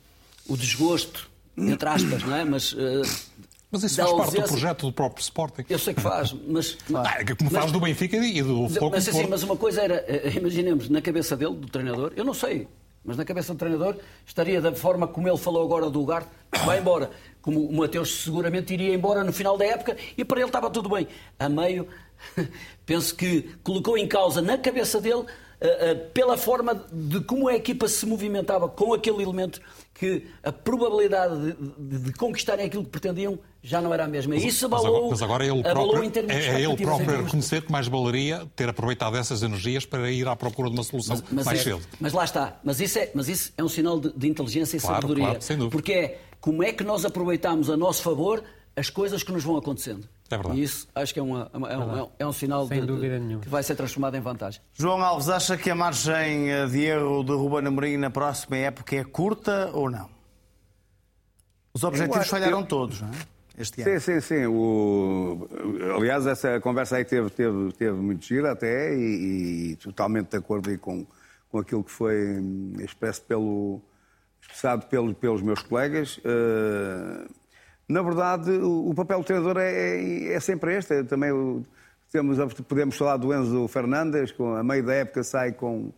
[0.49, 2.43] o desgosto, entre aspas, não é?
[2.43, 5.65] Mas, ah, Mas isso faz parte do projeto do próprio Sporting.
[5.69, 6.77] Eu sei que faz, mas...
[6.95, 10.33] Ah, como faz do Benfica e do Futebol Mas, assim, mas uma coisa era, eh,
[10.35, 12.67] imaginemos, na cabeça dele, do treinador, eu não sei,
[13.07, 13.95] mas na cabeça do treinador
[14.25, 16.29] estaria da forma como ele falou agora do Ugarte,
[16.65, 17.09] vai embora.
[17.41, 20.89] Como o Mateus seguramente iria embora no final da época e para ele estava tudo
[20.89, 21.07] bem.
[21.39, 21.87] A meio,
[22.85, 25.25] penso que colocou em causa na cabeça dele,
[26.13, 29.59] pela forma de como a equipa se movimentava com aquele elemento,
[29.93, 34.35] que a probabilidade de, de- de conquistarem aquilo que pretendiam já não era a mesma.
[34.35, 37.63] E Isso Mas abalou, agora, mas agora é ele próprio, é, é ele próprio reconhecer
[37.63, 41.45] que mais valeria ter aproveitado essas energias para ir à procura de uma solução Mas,
[41.45, 41.81] mais é- cedo.
[41.99, 42.59] mas lá está.
[42.63, 45.39] Mas isso é, mas isso é um sinal de, de inteligência e Claro, sabedoria.
[45.39, 45.69] claro.
[45.71, 48.43] Porque é como é que nós aproveitamos a nosso favor
[48.75, 50.07] as coisas que nos vão acontecendo.
[50.29, 50.59] É verdade.
[50.59, 52.87] E isso acho que é, uma- é um- é um, é um sinal Sem de-
[52.87, 53.41] dúvida nenhuma.
[53.41, 54.61] que vai ser transformado em vantagem.
[54.73, 58.95] João Alves, acha que a margem eh, de erro de Ruben Amorim na próxima época
[58.95, 60.09] é curta ou não?
[61.73, 63.11] Os objetivos falharam eu- todos, não é?
[63.59, 64.01] Este Sim, ano.
[64.01, 64.45] sim, sim.
[64.45, 65.47] O...
[65.95, 70.69] Aliás, essa conversa aí teve, teve, teve muito gira até e, e totalmente de acordo
[70.69, 71.07] aí com,
[71.49, 73.81] com aquilo que foi hum, expresso pelo,
[74.39, 76.19] expressado pelo, pelos meus colegas.
[76.23, 77.27] Eh,
[77.87, 80.93] na verdade, o, o papel do treinador é, é, é sempre este.
[80.93, 81.63] É Também o-
[82.11, 85.91] temos, podemos falar do Enzo Fernandes, com, a meio da época sai com...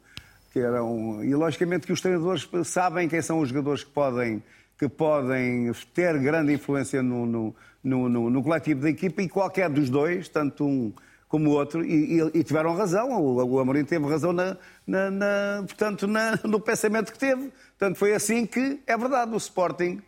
[0.52, 4.42] Que eram, e logicamente que os treinadores sabem quem são os jogadores que podem
[4.80, 9.70] que podem ter grande influência no, no, no, no- no coletivo da equipa e qualquer
[9.70, 10.94] dos dois, tanto um
[11.28, 13.12] como o outro, e, e- e tiveram razão.
[13.12, 14.56] O, o Amorim teve razão na,
[14.88, 17.52] na- na- portanto, na- no pensamento que teve.
[17.78, 19.32] Portanto, foi assim que é verdade.
[19.34, 20.02] O Sporting,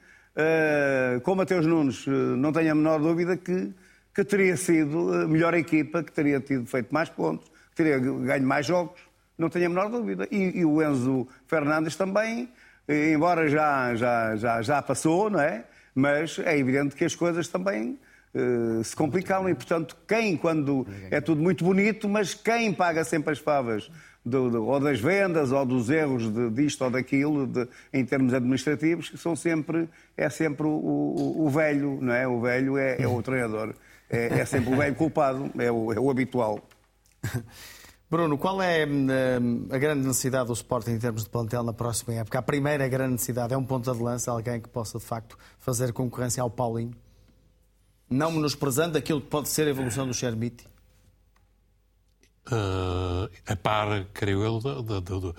[1.24, 3.72] com o Mateus Nunes, eh, não tenho a menor dúvida que,
[4.14, 8.46] que teria sido a melhor equipa, que teria tido feito mais pontos, que teria ganho
[8.46, 9.00] mais jogos.
[9.38, 10.28] Não tenho a menor dúvida.
[10.32, 12.50] E, e o Enzo Fernandes também,
[12.88, 15.66] eh, embora já, já, já, já passou, não é?
[15.94, 18.00] Mas é evidente que as coisas também
[18.34, 23.34] eh, se complicaram e, portanto, quem, quando é tudo muito bonito, mas quem paga sempre
[23.34, 23.92] as favas
[24.24, 29.36] ou das vendas ou dos erros de, disto ou daquilo, de- em termos administrativos, são
[29.36, 32.28] sempre, é sempre o, o- o velho, não é?
[32.28, 33.74] O velho é, é o treinador.
[34.10, 36.60] É, é sempre o velho culpado, é o, é o habitual.
[38.10, 42.14] Bruno, qual é hum, a grande necessidade do Sporting em termos de plantel na próxima
[42.16, 42.38] época?
[42.40, 45.94] A primeira grande necessidade é um ponto de lança, alguém que possa de facto fazer
[45.94, 46.92] concorrência ao Paulinho,
[48.10, 50.68] não menosprezando aquilo que pode ser a evolução do Chermiti.
[52.50, 55.34] Eh, a par, creio eu, da, da- da-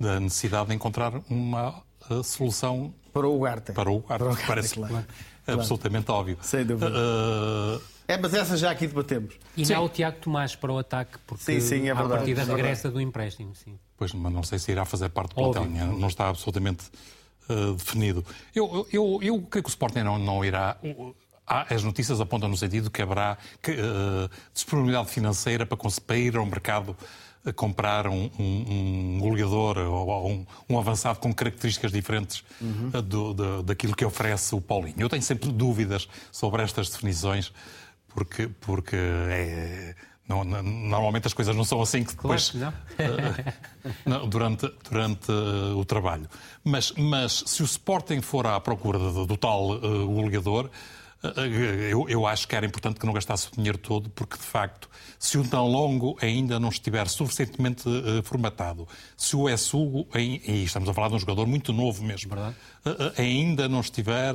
[0.00, 3.72] da necessidade de encontrar uma eh, solução Para o Ugarte.
[3.72, 5.04] para o Para o Ugarte, Parece claro.
[5.46, 6.38] absolutamente óbvio.
[6.42, 6.90] Sem dúvida.
[6.94, 7.80] Eh,
[8.14, 9.34] É, mas essa já aqui debatemos.
[9.56, 12.16] E não há o Tiago Tomás para o ataque, porque Sim, sim, é a verdade.
[12.18, 13.54] partida É regressa do empréstimo.
[13.54, 13.78] Sim.
[13.96, 15.62] Pois, mas não sei se irá fazer parte do Óbvio.
[15.64, 16.84] plantel, não está absolutamente
[17.50, 18.24] eh, definido.
[18.54, 20.76] Eu, eu, eu creio que o Sporting não, não irá.
[21.48, 25.76] As notícias apontam no sentido que haverá que, eh, disponibilidade financeira para,
[26.06, 26.96] para ir ao mercado
[27.46, 32.44] a comprar um, um, um goleador ou, ou um, um avançado com características diferentes
[32.92, 34.96] eh, do- da- daquilo que oferece o Paulinho.
[34.98, 37.52] Eu tenho sempre dúvidas sobre estas definições,
[38.08, 39.94] porque, porque é,
[40.28, 42.72] não- não- normalmente as coisas não são assim que Claro depois que não.
[44.20, 46.28] não, durante, durante eh, o trabalho.
[46.64, 50.68] Mas, mas se o Sporting for à procura do, do tal eh, goleador,
[51.90, 54.88] eu, eu, acho que era importante que não gastasse o dinheiro todo, porque de facto,
[55.18, 60.88] se o tão longo ainda não estiver suficientemente uh, formatado, se o S-Hugo, e estamos
[60.88, 62.54] a falar de um jogador muito novo mesmo, uh,
[63.16, 64.32] ainda não estiver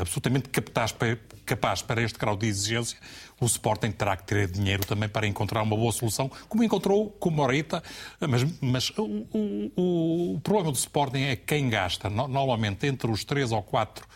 [0.00, 2.98] absolutamente capaz para, capaz para este grau de exigência,
[3.40, 7.28] o Sporting terá que ter dinheiro também para encontrar uma boa solução, como encontrou com
[7.28, 7.82] o Morita.
[8.20, 13.52] Mas, mas o, o, o, problema do Sporting é quem gasta, normalmente entre os 3
[13.52, 14.06] ou 4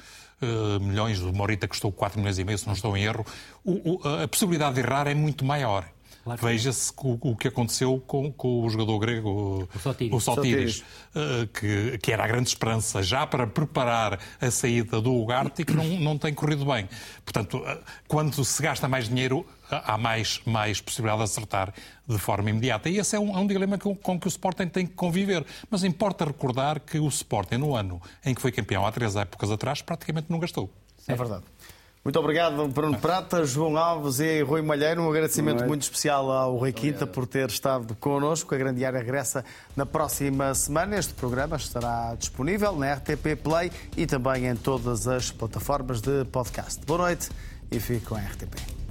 [0.43, 3.25] uh, milhões, o Morita custou 4 milhões e meio, se não estou em erro,
[3.65, 5.89] o, o, a possibilidade de errar é muito maior.
[6.27, 6.41] Claro.
[6.43, 11.47] Veja-se o, o, que aconteceu com, com, o jogador grego, o Sotiris, o Sotiris uh,
[11.55, 15.73] que, que, era a grande esperança já para preparar a saída do Ugarte e que
[15.73, 16.89] não, não tem corrido bem.
[17.25, 17.79] Portanto, uh,
[18.09, 21.73] quando se gasta mais dinheiro, há mais, mais possibilidade de acertar
[22.07, 22.89] de forma imediata.
[22.89, 25.45] E esse é um, é um dilema com, com, que o Sporting tem que conviver.
[25.71, 29.51] Mas importa recordar que o Sporting, no ano em que foi campeão há três épocas
[29.51, 30.71] atrás, praticamente não gastou.
[31.09, 31.45] É verdade.
[32.07, 35.03] Muito obrigado, Bruno Prata, João Alves e Rui Malheiro.
[35.03, 38.55] Um agradecimento muito especial ao Rui Quinta por ter estado connosco.
[38.55, 39.45] A Grande Área regressa
[39.75, 40.97] na próxima semana.
[40.97, 46.81] Este programa estará disponível na RTP Play e também em todas as plataformas de podcast.
[46.87, 47.29] Boa noite
[47.73, 48.86] e fique com a RTP.